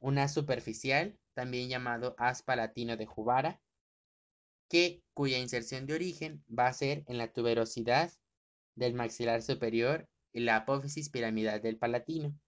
un 0.00 0.18
haz 0.18 0.34
superficial, 0.34 1.18
también 1.34 1.68
llamado 1.68 2.14
haz 2.18 2.42
palatino 2.42 2.96
de 2.96 3.06
Jubara, 3.06 3.60
que, 4.68 5.02
cuya 5.14 5.38
inserción 5.38 5.86
de 5.86 5.94
origen 5.94 6.44
va 6.46 6.66
a 6.66 6.72
ser 6.72 7.04
en 7.06 7.18
la 7.18 7.32
tuberosidad 7.32 8.12
del 8.74 8.94
maxilar 8.94 9.42
superior 9.42 10.08
y 10.32 10.40
la 10.40 10.56
apófisis 10.56 11.08
piramidal 11.08 11.62
del 11.62 11.78
palatino, 11.78 12.38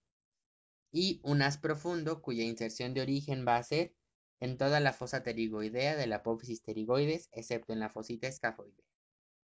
y 0.91 1.19
un 1.23 1.41
haz 1.41 1.57
profundo 1.57 2.21
cuya 2.21 2.43
inserción 2.43 2.93
de 2.93 3.01
origen 3.01 3.45
va 3.47 3.57
a 3.57 3.63
ser 3.63 3.93
en 4.39 4.57
toda 4.57 4.79
la 4.79 4.93
fosa 4.93 5.23
pterigoidea 5.23 5.95
de 5.95 6.07
la 6.07 6.17
apófisis 6.17 6.61
pterigoides, 6.61 7.29
excepto 7.31 7.73
en 7.73 7.79
la 7.79 7.89
fosita 7.89 8.27
escafoidea. 8.27 8.85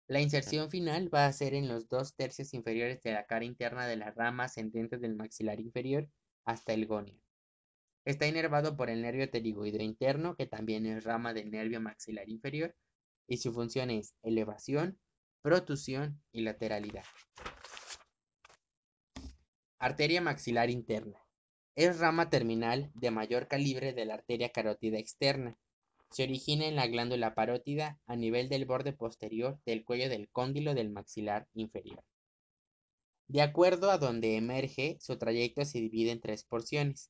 La 0.08 0.20
inserción 0.20 0.70
final 0.70 1.14
va 1.14 1.26
a 1.26 1.34
ser 1.34 1.54
en 1.54 1.70
los 1.70 1.88
dos 1.88 2.16
tercios 2.16 2.54
inferiores 2.54 3.02
de 3.04 3.14
la 3.14 3.26
cara 3.26 3.46
interna 3.46 3.88
de 3.88 3.96
la 3.96 4.12
rama 4.12 4.46
ascendente 4.46 4.98
del 4.98 5.16
maxilar 5.16 5.62
inferior 5.62 6.10
hasta 6.46 6.74
el 6.74 6.86
gonio. 6.86 7.20
Está 8.06 8.28
inervado 8.28 8.76
por 8.76 8.90
el 8.90 9.02
nervio 9.02 9.30
pterigoideo 9.32 9.82
interno, 9.82 10.36
que 10.36 10.46
también 10.46 10.86
es 10.86 11.06
rama 11.06 11.34
del 11.34 11.52
nervio 11.52 11.80
maxilar 11.80 12.30
inferior, 12.30 12.76
y 13.28 13.38
su 13.38 13.54
función 13.54 13.90
es 13.90 14.14
elevación, 14.24 15.00
protusión 15.42 16.22
y 16.34 16.42
lateralidad. 16.42 17.06
Arteria 19.80 20.22
maxilar 20.22 20.70
interna. 20.70 21.23
Es 21.76 22.00
rama 22.00 22.30
terminal 22.30 22.92
de 22.94 23.10
mayor 23.10 23.48
calibre 23.48 23.94
de 23.94 24.06
la 24.06 24.14
arteria 24.14 24.50
carótida 24.50 25.00
externa. 25.00 25.58
Se 26.12 26.24
origina 26.24 26.68
en 26.68 26.76
la 26.76 26.86
glándula 26.86 27.34
parótida 27.34 28.00
a 28.06 28.16
nivel 28.16 28.48
del 28.48 28.66
borde 28.66 28.94
posterior 28.94 29.60
del 29.66 29.84
cuello 29.84 30.08
del 30.08 30.30
cóndilo 30.30 30.76
del 30.76 30.92
maxilar 30.92 31.48
inferior. 31.56 32.04
De 33.28 33.42
acuerdo 33.42 33.90
a 33.90 33.98
donde 33.98 34.38
emerge, 34.38 34.98
su 35.00 35.18
trayecto 35.18 35.66
se 35.66 35.80
divide 35.80 36.12
en 36.12 36.22
tres 36.22 36.44
porciones, 36.44 37.10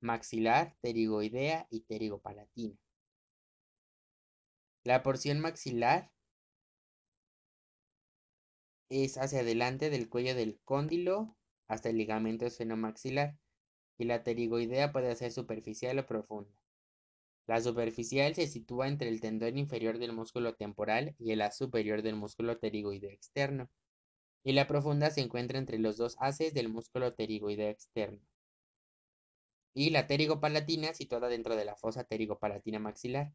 maxilar, 0.00 0.76
pterigoidea 0.80 1.66
y 1.68 1.80
pterigopalatina. 1.80 2.76
La 4.84 5.02
porción 5.02 5.40
maxilar 5.40 6.12
es 8.90 9.18
hacia 9.18 9.40
adelante 9.40 9.90
del 9.90 10.08
cuello 10.08 10.36
del 10.36 10.60
cóndilo 10.64 11.36
hasta 11.66 11.88
el 11.88 11.96
ligamento 11.96 12.46
esfenomaxilar 12.46 13.36
y 13.98 14.04
la 14.04 14.22
pterigoidea 14.22 14.92
puede 14.92 15.14
ser 15.16 15.32
superficial 15.32 15.98
o 15.98 16.06
profunda. 16.06 16.50
La 17.46 17.60
superficial 17.60 18.34
se 18.34 18.46
sitúa 18.46 18.88
entre 18.88 19.08
el 19.08 19.20
tendón 19.20 19.58
inferior 19.58 19.98
del 19.98 20.12
músculo 20.12 20.54
temporal 20.54 21.14
y 21.18 21.32
el 21.32 21.42
haz 21.42 21.58
superior 21.58 22.02
del 22.02 22.16
músculo 22.16 22.58
pterigoideo 22.58 23.10
externo, 23.10 23.70
y 24.42 24.52
la 24.52 24.66
profunda 24.66 25.10
se 25.10 25.20
encuentra 25.20 25.58
entre 25.58 25.78
los 25.78 25.96
dos 25.96 26.16
haces 26.20 26.54
del 26.54 26.68
músculo 26.68 27.14
pterigoideo 27.14 27.68
externo. 27.68 28.20
Y 29.74 29.90
la 29.90 30.06
pterigopalatina, 30.06 30.94
situada 30.94 31.28
dentro 31.28 31.56
de 31.56 31.64
la 31.64 31.76
fosa 31.76 32.04
pterigopalatina 32.04 32.78
maxilar, 32.78 33.32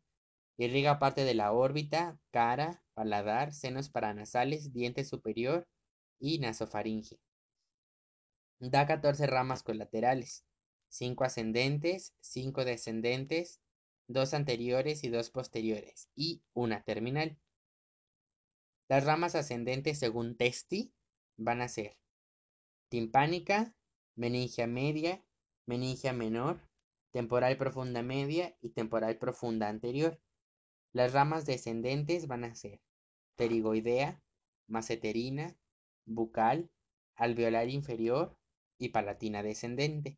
irriga 0.58 1.00
parte 1.00 1.24
de 1.24 1.34
la 1.34 1.52
órbita, 1.52 2.20
cara, 2.32 2.84
paladar, 2.94 3.54
senos 3.54 3.90
paranasales, 3.90 4.74
diente 4.74 5.04
superior 5.04 5.68
y 6.20 6.40
nasofaringe. 6.40 7.20
Da 8.60 8.86
14 8.86 9.26
ramas 9.28 9.64
colaterales, 9.64 10.46
5 10.90 11.24
ascendentes, 11.24 12.14
5 12.20 12.66
descendentes, 12.66 13.62
dos 14.08 14.34
anteriores 14.34 15.04
y 15.04 15.10
dos 15.10 15.30
posteriores, 15.30 16.10
y 16.16 16.42
una 16.54 16.84
terminal. 16.84 17.38
Las 18.90 19.06
ramas 19.06 19.36
ascendentes 19.36 20.00
según 20.00 20.36
Testi 20.36 20.92
van 21.38 21.62
a 21.62 21.68
ser 21.68 21.96
timpánica, 22.90 23.76
meningia 24.16 24.66
media, 24.66 25.24
meningia 25.68 26.12
menor, 26.12 26.68
temporal 27.12 27.56
profunda 27.58 28.02
media 28.02 28.58
y 28.62 28.70
temporal 28.70 29.18
profunda 29.20 29.70
anterior. 29.70 30.20
Las 30.92 31.14
ramas 31.14 31.46
descendentes 31.46 32.28
van 32.28 32.44
a 32.44 32.56
ser 32.56 32.82
pterigoidea, 33.36 34.24
maceterina, 34.68 35.56
bucal, 36.06 36.72
alveolar 37.16 37.70
inferior 37.70 38.36
y 38.80 38.90
palatina 38.90 39.44
descendente. 39.44 40.18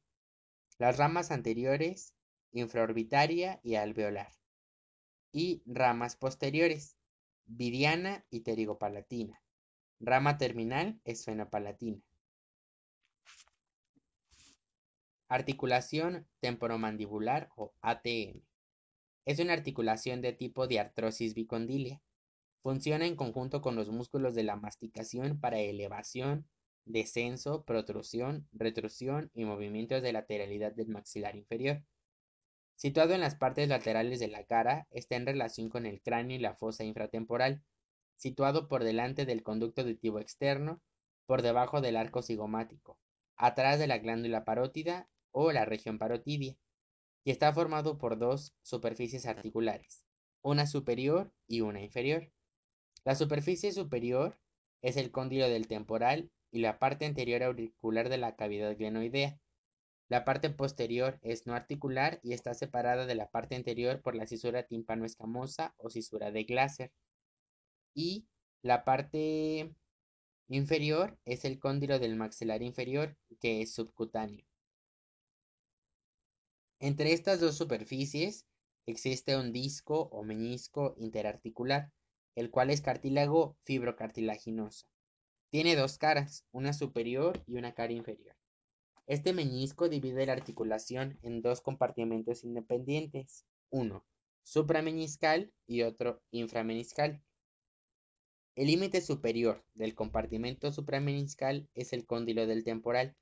Las 0.82 0.98
ramas 0.98 1.30
anteriores 1.30 2.16
infraorbitaria 2.54 3.60
y 3.62 3.76
alveolar. 3.76 4.32
Y 5.32 5.62
ramas 5.68 6.16
posteriores, 6.16 6.98
vidiana 7.46 8.26
y 8.32 8.40
pterigopalatina. 8.40 9.44
Rama 10.00 10.40
terminal 10.40 11.00
esfenopalatina. 11.06 12.02
Articulación 15.28 16.28
temporomandibular 16.40 17.52
o 17.56 17.76
ATM. 17.82 18.42
Es 19.26 19.38
una 19.38 19.54
articulación 19.54 20.24
de 20.24 20.34
tipo 20.34 20.66
de 20.66 20.80
artrosis 20.80 21.36
bicondilia. 21.36 22.02
Funciona 22.64 23.06
en 23.06 23.16
conjunto 23.16 23.62
con 23.62 23.76
los 23.76 23.92
músculos 23.92 24.34
de 24.34 24.46
la 24.46 24.56
masticación 24.56 25.40
para 25.40 25.60
elevación, 25.60 26.50
descenso, 26.86 27.64
protrusión, 27.64 28.48
retrusión 28.52 29.32
y 29.34 29.46
movimientos 29.46 30.02
de 30.02 30.14
lateralidad 30.14 30.74
del 30.74 30.90
maxilar 30.90 31.36
inferior. 31.36 31.84
Situado 32.76 33.14
en 33.14 33.22
las 33.22 33.36
partes 33.36 33.70
laterales 33.70 34.20
de 34.20 34.28
la 34.28 34.44
cara, 34.46 34.88
está 34.92 35.16
en 35.16 35.26
relación 35.26 35.70
con 35.70 35.86
el 35.86 36.02
cráneo 36.02 36.38
y 36.38 36.40
la 36.40 36.56
fosa 36.56 36.84
infratemporal, 36.84 37.62
situado 38.16 38.68
por 38.68 38.84
delante 38.84 39.26
del 39.26 39.44
conducto 39.44 39.82
auditivo 39.82 40.20
externo, 40.20 40.82
por 41.28 41.42
debajo 41.42 41.82
del 41.82 41.96
arco 41.96 42.22
cigomático, 42.22 42.98
atrás 43.36 43.80
de 43.80 43.88
la 43.88 44.00
glándula 44.00 44.44
parótida 44.44 45.08
o 45.32 45.52
la 45.52 45.66
región 45.66 45.98
parotidia, 45.98 46.56
y 47.24 47.32
está 47.32 47.54
formado 47.54 47.98
por 47.98 48.18
dos 48.18 48.56
superficies 48.64 49.28
articulares, 49.28 50.04
una 50.42 50.66
superior 50.66 51.32
y 51.48 51.62
una 51.62 51.82
inferior. 51.82 52.32
La 53.04 53.16
superficie 53.16 53.72
superior 53.72 54.40
es 54.82 54.98
el 54.98 55.12
cóndilo 55.12 55.48
del 55.48 55.68
temporal 55.68 56.32
y 56.52 56.60
la 56.60 56.80
parte 56.80 57.06
anterior 57.06 57.44
auricular 57.44 58.10
de 58.10 58.18
la 58.18 58.36
cavidad 58.36 58.78
glenoidea, 58.78 59.40
la 60.12 60.26
parte 60.26 60.50
posterior 60.50 61.20
es 61.22 61.48
no 61.48 61.54
articular 61.54 62.20
y 62.22 62.34
está 62.34 62.54
separada 62.54 63.06
de 63.06 63.16
la 63.16 63.30
parte 63.30 63.56
anterior 63.56 64.02
por 64.02 64.14
la 64.14 64.28
cisura 64.28 64.64
timpano-escamosa 64.64 65.74
o 65.78 65.90
cisura 65.90 66.32
de 66.32 66.44
Glaser. 66.44 66.92
Y 67.94 68.28
la 68.62 68.84
parte 68.84 69.74
inferior 70.50 71.18
es 71.24 71.46
el 71.46 71.60
cóndilo 71.60 71.98
del 71.98 72.18
maxilar 72.18 72.62
inferior, 72.62 73.16
que 73.40 73.62
es 73.62 73.74
subcutáneo. 73.74 74.46
Entre 76.82 77.14
estas 77.14 77.40
dos 77.40 77.56
superficies 77.56 78.46
existe 78.86 79.38
un 79.38 79.54
disco 79.54 80.10
o 80.12 80.24
menisco 80.24 80.94
interarticular, 80.98 81.90
el 82.36 82.50
cual 82.50 82.70
es 82.70 82.82
cartílago 82.82 83.56
fibrocartilaginoso. 83.64 84.88
Tiene 85.52 85.76
dos 85.76 85.98
caras, 85.98 86.46
una 86.54 86.72
superior 86.72 87.44
y 87.46 87.58
una 87.58 87.74
cara 87.74 87.92
inferior. 87.92 88.38
Este 89.06 89.34
menisco 89.34 89.90
divide 89.90 90.26
la 90.26 90.32
articulación 90.32 91.20
en 91.24 91.42
dos 91.42 91.60
compartimentos 91.60 92.46
independientes, 92.46 93.46
uno 93.70 94.06
suprameniscal 94.44 95.52
y 95.68 95.82
otro 95.82 96.22
inframeniscal. 96.32 97.22
El 98.56 98.68
límite 98.68 99.02
superior 99.02 99.62
del 99.74 99.94
compartimento 99.94 100.72
suprameniscal 100.72 101.68
es 101.74 101.92
el 101.92 102.06
cóndilo 102.06 102.48
del 102.48 102.64
temporal 102.64 103.18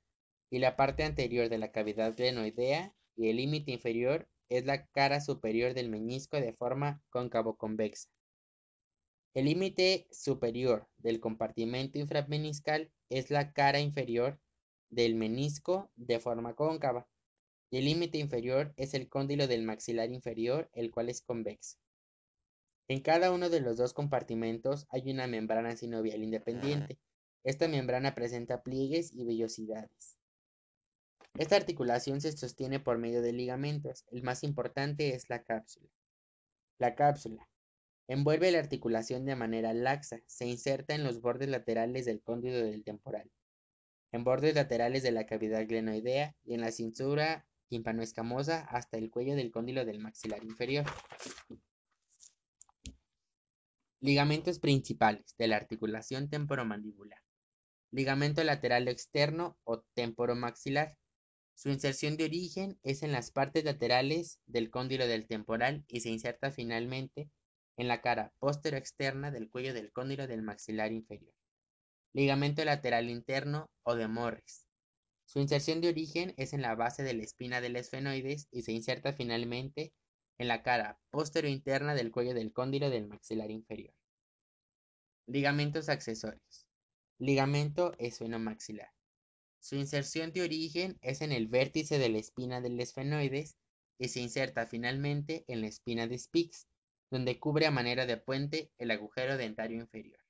y 0.50 0.60
la 0.60 0.76
parte 0.76 1.02
anterior 1.02 1.48
de 1.48 1.58
la 1.58 1.72
cavidad 1.72 2.16
glenoidea 2.16 2.94
y 3.16 3.28
el 3.28 3.38
límite 3.38 3.72
inferior 3.72 4.28
es 4.48 4.66
la 4.66 4.86
cara 4.86 5.20
superior 5.20 5.74
del 5.74 5.88
menisco 5.88 6.36
de 6.36 6.52
forma 6.52 7.02
cóncavo-convexa. 7.10 8.08
El 9.32 9.44
límite 9.44 10.08
superior 10.10 10.88
del 10.98 11.20
compartimento 11.20 12.00
inframeniscal 12.00 12.90
es 13.10 13.30
la 13.30 13.52
cara 13.52 13.78
inferior 13.78 14.40
del 14.88 15.14
menisco 15.14 15.88
de 15.94 16.18
forma 16.18 16.56
cóncava, 16.56 17.06
y 17.70 17.78
el 17.78 17.84
límite 17.84 18.18
inferior 18.18 18.74
es 18.76 18.92
el 18.94 19.08
cóndilo 19.08 19.46
del 19.46 19.62
maxilar 19.62 20.10
inferior, 20.10 20.68
el 20.72 20.90
cual 20.90 21.08
es 21.10 21.22
convexo. 21.22 21.78
En 22.88 23.02
cada 23.02 23.30
uno 23.30 23.50
de 23.50 23.60
los 23.60 23.76
dos 23.76 23.94
compartimentos 23.94 24.88
hay 24.90 25.08
una 25.12 25.28
membrana 25.28 25.76
sinovial 25.76 26.24
independiente. 26.24 26.98
Esta 27.44 27.68
membrana 27.68 28.16
presenta 28.16 28.64
pliegues 28.64 29.14
y 29.14 29.24
vellosidades. 29.24 30.18
Esta 31.38 31.54
articulación 31.54 32.20
se 32.20 32.32
sostiene 32.32 32.80
por 32.80 32.98
medio 32.98 33.22
de 33.22 33.32
ligamentos. 33.32 34.04
El 34.10 34.24
más 34.24 34.42
importante 34.42 35.14
es 35.14 35.30
la 35.30 35.44
cápsula. 35.44 35.88
La 36.78 36.96
cápsula 36.96 37.49
envuelve 38.12 38.50
la 38.52 38.58
articulación 38.58 39.24
de 39.24 39.36
manera 39.36 39.72
laxa, 39.72 40.20
se 40.26 40.46
inserta 40.46 40.94
en 40.94 41.04
los 41.04 41.20
bordes 41.20 41.48
laterales 41.48 42.04
del 42.04 42.22
cóndilo 42.22 42.58
del 42.58 42.84
temporal 42.84 43.30
en 44.12 44.24
bordes 44.24 44.54
laterales 44.54 45.02
de 45.02 45.12
la 45.12 45.26
cavidad 45.26 45.66
glenoidea 45.66 46.34
y 46.44 46.54
en 46.54 46.60
la 46.60 46.72
cintura 46.72 47.46
timpanoescamosa 47.68 48.62
hasta 48.62 48.98
el 48.98 49.10
cuello 49.10 49.36
del 49.36 49.52
cóndilo 49.52 49.84
del 49.84 50.00
maxilar 50.00 50.42
inferior. 50.42 50.84
Ligamentos 54.00 54.58
principales 54.58 55.36
de 55.38 55.46
la 55.46 55.56
articulación 55.56 56.28
temporomandibular. 56.28 57.20
Ligamento 57.92 58.42
lateral 58.42 58.88
externo 58.88 59.58
o 59.64 59.82
temporomaxilar. 59.94 60.96
Su 61.54 61.68
inserción 61.68 62.16
de 62.16 62.24
origen 62.24 62.78
es 62.82 63.02
en 63.02 63.12
las 63.12 63.30
partes 63.30 63.64
laterales 63.64 64.40
del 64.46 64.70
cóndilo 64.70 65.06
del 65.06 65.26
temporal 65.26 65.84
y 65.86 66.00
se 66.00 66.08
inserta 66.08 66.50
finalmente 66.50 67.28
en 67.80 67.88
la 67.88 68.02
cara 68.02 68.30
externa 68.76 69.30
del 69.30 69.48
cuello 69.48 69.72
del 69.72 69.90
cóndilo 69.90 70.26
del 70.26 70.42
maxilar 70.42 70.92
inferior. 70.92 71.32
Ligamento 72.12 72.62
lateral 72.62 73.08
interno 73.08 73.70
o 73.84 73.94
de 73.94 74.06
Morris. 74.06 74.66
Su 75.24 75.40
inserción 75.40 75.80
de 75.80 75.88
origen 75.88 76.34
es 76.36 76.52
en 76.52 76.60
la 76.60 76.74
base 76.74 77.02
de 77.02 77.14
la 77.14 77.22
espina 77.22 77.62
del 77.62 77.76
esfenoides 77.76 78.48
y 78.50 78.62
se 78.62 78.72
inserta 78.72 79.14
finalmente 79.14 79.94
en 80.36 80.48
la 80.48 80.62
cara 80.62 80.98
interna 81.44 81.94
del 81.94 82.12
cuello 82.12 82.34
del 82.34 82.52
cóndilo 82.52 82.90
del 82.90 83.08
maxilar 83.08 83.50
inferior. 83.50 83.94
Ligamentos 85.26 85.88
accesorios. 85.88 86.66
Ligamento 87.18 87.94
esfenomaxilar. 87.98 88.90
Su 89.58 89.76
inserción 89.76 90.32
de 90.34 90.42
origen 90.42 90.98
es 91.00 91.22
en 91.22 91.32
el 91.32 91.48
vértice 91.48 91.98
de 91.98 92.10
la 92.10 92.18
espina 92.18 92.60
del 92.60 92.78
esfenoides 92.78 93.56
y 93.98 94.08
se 94.08 94.20
inserta 94.20 94.66
finalmente 94.66 95.46
en 95.48 95.62
la 95.62 95.68
espina 95.68 96.06
de 96.06 96.18
Spix, 96.18 96.66
donde 97.10 97.38
cubre 97.38 97.66
a 97.66 97.70
manera 97.70 98.06
de 98.06 98.16
puente 98.16 98.70
el 98.78 98.90
agujero 98.90 99.36
dentario 99.36 99.80
inferior. 99.80 100.20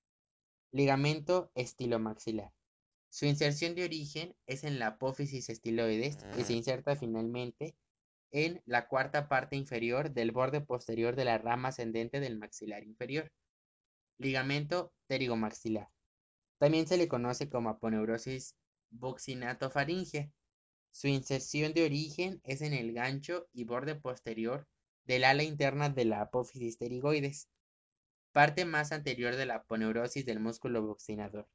Ligamento 0.72 1.50
estilomaxilar. 1.54 2.52
Su 3.10 3.26
inserción 3.26 3.74
de 3.74 3.84
origen 3.84 4.36
es 4.46 4.64
en 4.64 4.78
la 4.78 4.86
apófisis 4.86 5.50
estiloides 5.50 6.18
y 6.38 6.44
se 6.44 6.54
inserta 6.54 6.96
finalmente 6.96 7.76
en 8.30 8.62
la 8.66 8.86
cuarta 8.86 9.28
parte 9.28 9.56
inferior 9.56 10.12
del 10.12 10.30
borde 10.30 10.60
posterior 10.60 11.16
de 11.16 11.24
la 11.24 11.38
rama 11.38 11.68
ascendente 11.68 12.20
del 12.20 12.38
maxilar 12.38 12.84
inferior. 12.84 13.32
Ligamento 14.18 14.92
pterigomaxilar. 15.08 15.88
También 16.58 16.86
se 16.86 16.96
le 16.96 17.08
conoce 17.08 17.48
como 17.48 17.70
aponeurosis 17.70 18.54
buccinatofaringea. 18.90 20.30
Su 20.92 21.08
inserción 21.08 21.72
de 21.74 21.84
origen 21.84 22.40
es 22.44 22.62
en 22.62 22.74
el 22.74 22.92
gancho 22.92 23.48
y 23.52 23.64
borde 23.64 23.96
posterior 23.96 24.68
del 25.10 25.24
ala 25.24 25.42
interna 25.42 25.88
de 25.88 26.04
la 26.04 26.20
apófisis 26.20 26.76
pterigoides, 26.76 27.48
parte 28.30 28.64
más 28.64 28.92
anterior 28.92 29.34
de 29.34 29.44
la 29.44 29.56
aponeurosis 29.56 30.24
del 30.24 30.38
músculo 30.38 30.86
buccinador. 30.86 31.48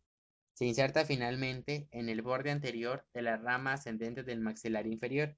Se 0.56 0.66
inserta 0.66 1.06
finalmente 1.06 1.88
en 1.92 2.10
el 2.10 2.22
borde 2.22 2.52
anterior 2.52 3.06
de 3.14 3.22
la 3.22 3.38
rama 3.38 3.72
ascendente 3.72 4.24
del 4.24 4.42
maxilar 4.42 4.88
inferior. 4.88 5.38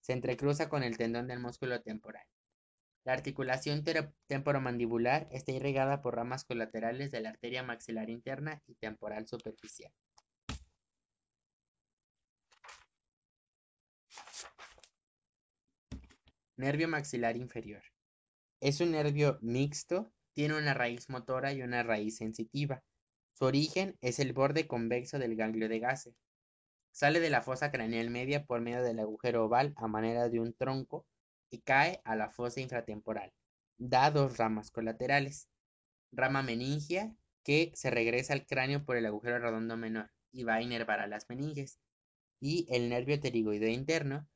Se 0.00 0.12
entrecruza 0.12 0.68
con 0.68 0.84
el 0.84 0.96
tendón 0.96 1.26
del 1.26 1.40
músculo 1.40 1.82
temporal. 1.82 2.24
La 3.02 3.14
articulación 3.14 3.82
temporomandibular 4.28 5.26
está 5.32 5.50
irrigada 5.50 6.02
por 6.02 6.14
ramas 6.14 6.44
colaterales 6.44 7.10
de 7.10 7.20
la 7.20 7.30
arteria 7.30 7.64
maxilar 7.64 8.10
interna 8.10 8.62
y 8.68 8.76
temporal 8.76 9.26
superficial. 9.26 9.90
Nervio 16.56 16.88
maxilar 16.88 17.36
inferior. 17.36 17.82
Es 18.60 18.80
un 18.80 18.92
nervio 18.92 19.38
mixto, 19.42 20.10
tiene 20.32 20.56
una 20.56 20.72
raíz 20.72 21.10
motora 21.10 21.52
y 21.52 21.60
una 21.60 21.82
raíz 21.82 22.16
sensitiva. 22.16 22.82
Su 23.34 23.44
origen 23.44 23.98
es 24.00 24.18
el 24.20 24.32
borde 24.32 24.66
convexo 24.66 25.18
del 25.18 25.36
ganglio 25.36 25.68
de 25.68 25.80
Gase. 25.80 26.14
Sale 26.92 27.20
de 27.20 27.28
la 27.28 27.42
fosa 27.42 27.70
craneal 27.70 28.08
media 28.08 28.46
por 28.46 28.62
medio 28.62 28.82
del 28.82 29.00
agujero 29.00 29.44
oval 29.44 29.74
a 29.76 29.86
manera 29.86 30.30
de 30.30 30.40
un 30.40 30.54
tronco 30.54 31.06
y 31.50 31.60
cae 31.60 32.00
a 32.04 32.16
la 32.16 32.30
fosa 32.30 32.62
infratemporal. 32.62 33.34
Da 33.76 34.10
dos 34.10 34.38
ramas 34.38 34.70
colaterales. 34.70 35.50
Rama 36.10 36.42
meningia, 36.42 37.14
que 37.44 37.70
se 37.74 37.90
regresa 37.90 38.32
al 38.32 38.46
cráneo 38.46 38.86
por 38.86 38.96
el 38.96 39.04
agujero 39.04 39.38
redondo 39.38 39.76
menor 39.76 40.10
y 40.32 40.44
va 40.44 40.54
a 40.54 40.62
inervar 40.62 41.00
a 41.00 41.06
las 41.06 41.28
meninges. 41.28 41.78
Y 42.40 42.66
el 42.70 42.88
nervio 42.88 43.20
pterigoideo 43.20 43.68
interno, 43.68 44.26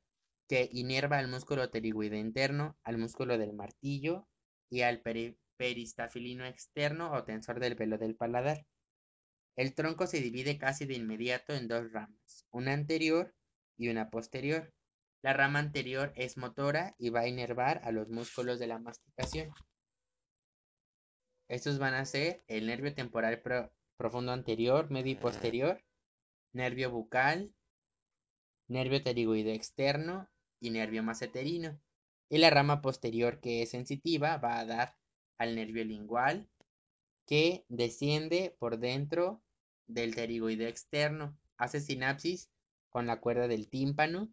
que 0.51 0.67
inerva 0.73 1.17
al 1.17 1.29
músculo 1.29 1.71
pterigoideo 1.71 2.19
interno, 2.19 2.77
al 2.83 2.97
músculo 2.97 3.37
del 3.37 3.53
martillo 3.53 4.27
y 4.69 4.81
al 4.81 5.01
peristafilino 5.55 6.45
externo 6.45 7.13
o 7.13 7.23
tensor 7.23 7.61
del 7.61 7.75
velo 7.75 7.97
del 7.97 8.17
paladar. 8.17 8.65
El 9.55 9.73
tronco 9.73 10.07
se 10.07 10.19
divide 10.19 10.57
casi 10.57 10.85
de 10.85 10.95
inmediato 10.95 11.53
en 11.53 11.69
dos 11.69 11.89
ramas, 11.93 12.45
una 12.51 12.73
anterior 12.73 13.33
y 13.77 13.87
una 13.87 14.09
posterior. 14.09 14.73
La 15.21 15.31
rama 15.31 15.59
anterior 15.59 16.11
es 16.17 16.35
motora 16.35 16.95
y 16.97 17.11
va 17.11 17.21
a 17.21 17.27
inervar 17.29 17.79
a 17.85 17.93
los 17.93 18.09
músculos 18.09 18.59
de 18.59 18.67
la 18.67 18.77
masticación. 18.77 19.51
Estos 21.47 21.79
van 21.79 21.93
a 21.93 22.03
ser 22.03 22.43
el 22.47 22.67
nervio 22.67 22.93
temporal 22.93 23.41
profundo 23.95 24.33
anterior, 24.33 24.91
medio 24.91 25.13
y 25.13 25.15
posterior, 25.15 25.81
nervio 26.51 26.91
bucal, 26.91 27.55
nervio 28.67 29.01
pterigoideo 29.01 29.53
externo 29.53 30.27
y 30.61 30.69
nervio 30.69 31.03
maceterino. 31.03 31.77
Y 32.29 32.37
la 32.37 32.49
rama 32.49 32.81
posterior 32.81 33.41
que 33.41 33.61
es 33.61 33.71
sensitiva 33.71 34.37
va 34.37 34.59
a 34.59 34.65
dar 34.65 34.95
al 35.37 35.55
nervio 35.55 35.83
lingual 35.83 36.47
que 37.25 37.65
desciende 37.67 38.55
por 38.59 38.79
dentro 38.79 39.41
del 39.87 40.11
pterigoideo 40.11 40.69
externo, 40.69 41.37
hace 41.57 41.81
sinapsis 41.81 42.49
con 42.89 43.07
la 43.07 43.19
cuerda 43.19 43.47
del 43.47 43.67
tímpano 43.67 44.31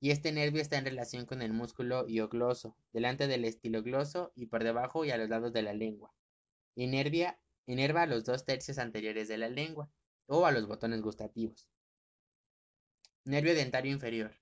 y 0.00 0.10
este 0.10 0.32
nervio 0.32 0.60
está 0.60 0.78
en 0.78 0.84
relación 0.84 1.26
con 1.26 1.42
el 1.42 1.52
músculo 1.52 2.08
iogloso, 2.08 2.76
delante 2.92 3.28
del 3.28 3.44
estilogloso 3.44 4.32
y 4.34 4.46
por 4.46 4.64
debajo 4.64 5.04
y 5.04 5.12
a 5.12 5.16
los 5.16 5.28
lados 5.28 5.52
de 5.52 5.62
la 5.62 5.74
lengua. 5.74 6.12
Inervia, 6.74 7.38
inerva 7.66 8.02
a 8.02 8.06
los 8.06 8.24
dos 8.24 8.44
tercios 8.44 8.78
anteriores 8.78 9.28
de 9.28 9.38
la 9.38 9.48
lengua 9.48 9.88
o 10.26 10.44
a 10.44 10.50
los 10.52 10.66
botones 10.66 11.02
gustativos. 11.02 11.68
Nervio 13.24 13.54
dentario 13.54 13.92
inferior. 13.92 14.41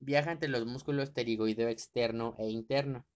Viaja 0.00 0.32
entre 0.32 0.48
los 0.48 0.66
músculos 0.66 1.10
pterigoideo 1.10 1.68
externo 1.68 2.34
e 2.38 2.48
interno. 2.48 3.06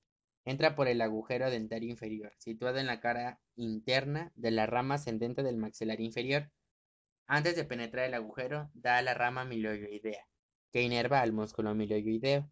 Entra 0.45 0.75
por 0.75 0.89
el 0.89 1.01
agujero 1.01 1.51
dentario 1.51 1.89
inferior, 1.89 2.33
situado 2.39 2.79
en 2.79 2.87
la 2.87 3.01
cara 3.01 3.41
interna 3.55 4.33
de 4.35 4.51
la 4.51 4.67
rama 4.67 4.97
ascendente 4.97 5.43
del 5.43 5.57
maxilar 5.57 6.01
inferior. 6.01 6.51
Antes 7.27 7.57
de 7.57 7.65
penetrar 7.65 8.07
el 8.07 8.15
agujero, 8.15 8.71
da 8.75 8.99
a 8.99 9.03
la 9.03 9.15
rama 9.15 9.45
miloioidea 9.45 10.27
que 10.73 10.83
inerva 10.83 11.21
al 11.21 11.33
músculo 11.33 11.75
milioideo. 11.75 12.51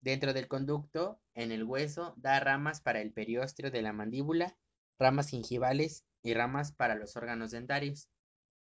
Dentro 0.00 0.32
del 0.32 0.46
conducto, 0.46 1.20
en 1.34 1.50
el 1.50 1.64
hueso, 1.64 2.14
da 2.16 2.38
ramas 2.38 2.80
para 2.80 3.00
el 3.00 3.12
periósteo 3.12 3.70
de 3.70 3.82
la 3.82 3.92
mandíbula, 3.92 4.56
ramas 4.98 5.28
gingivales 5.28 6.06
y 6.22 6.34
ramas 6.34 6.72
para 6.72 6.94
los 6.94 7.16
órganos 7.16 7.50
dentarios. 7.50 8.08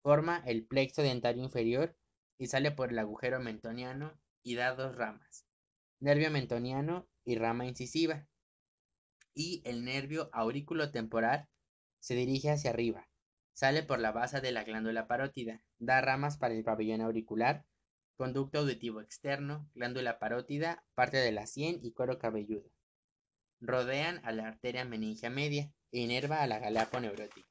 Forma 0.02 0.42
el 0.44 0.66
plexo 0.66 1.02
dentario 1.02 1.44
inferior 1.44 1.96
y 2.36 2.48
sale 2.48 2.72
por 2.72 2.90
el 2.90 2.98
agujero 2.98 3.38
mentoniano 3.38 4.18
y 4.42 4.54
da 4.54 4.74
dos 4.74 4.96
ramas, 4.96 5.46
nervio 5.98 6.30
mentoniano 6.30 7.08
y 7.24 7.36
rama 7.36 7.66
incisiva. 7.66 8.26
Y 9.34 9.62
el 9.64 9.84
nervio 9.84 10.30
aurículo 10.32 10.90
temporal 10.90 11.48
se 12.00 12.14
dirige 12.14 12.50
hacia 12.50 12.70
arriba, 12.70 13.08
sale 13.52 13.82
por 13.82 14.00
la 14.00 14.12
base 14.12 14.40
de 14.40 14.52
la 14.52 14.64
glándula 14.64 15.06
parótida, 15.06 15.62
da 15.78 16.00
ramas 16.00 16.36
para 16.36 16.54
el 16.54 16.64
pabellón 16.64 17.00
auricular 17.00 17.64
conducto 18.20 18.58
auditivo 18.58 19.00
externo, 19.00 19.66
glándula 19.74 20.18
parótida, 20.18 20.84
parte 20.94 21.16
de 21.16 21.32
la 21.32 21.46
sien 21.46 21.80
y 21.82 21.92
cuero 21.92 22.18
cabelludo. 22.18 22.70
Rodean 23.62 24.20
a 24.24 24.32
la 24.32 24.46
arteria 24.46 24.84
meningia 24.84 25.30
media 25.30 25.72
e 25.90 26.00
inerva 26.00 26.42
a 26.42 26.46
la 26.46 26.58
galápagos 26.58 27.00
neurótica. 27.00 27.49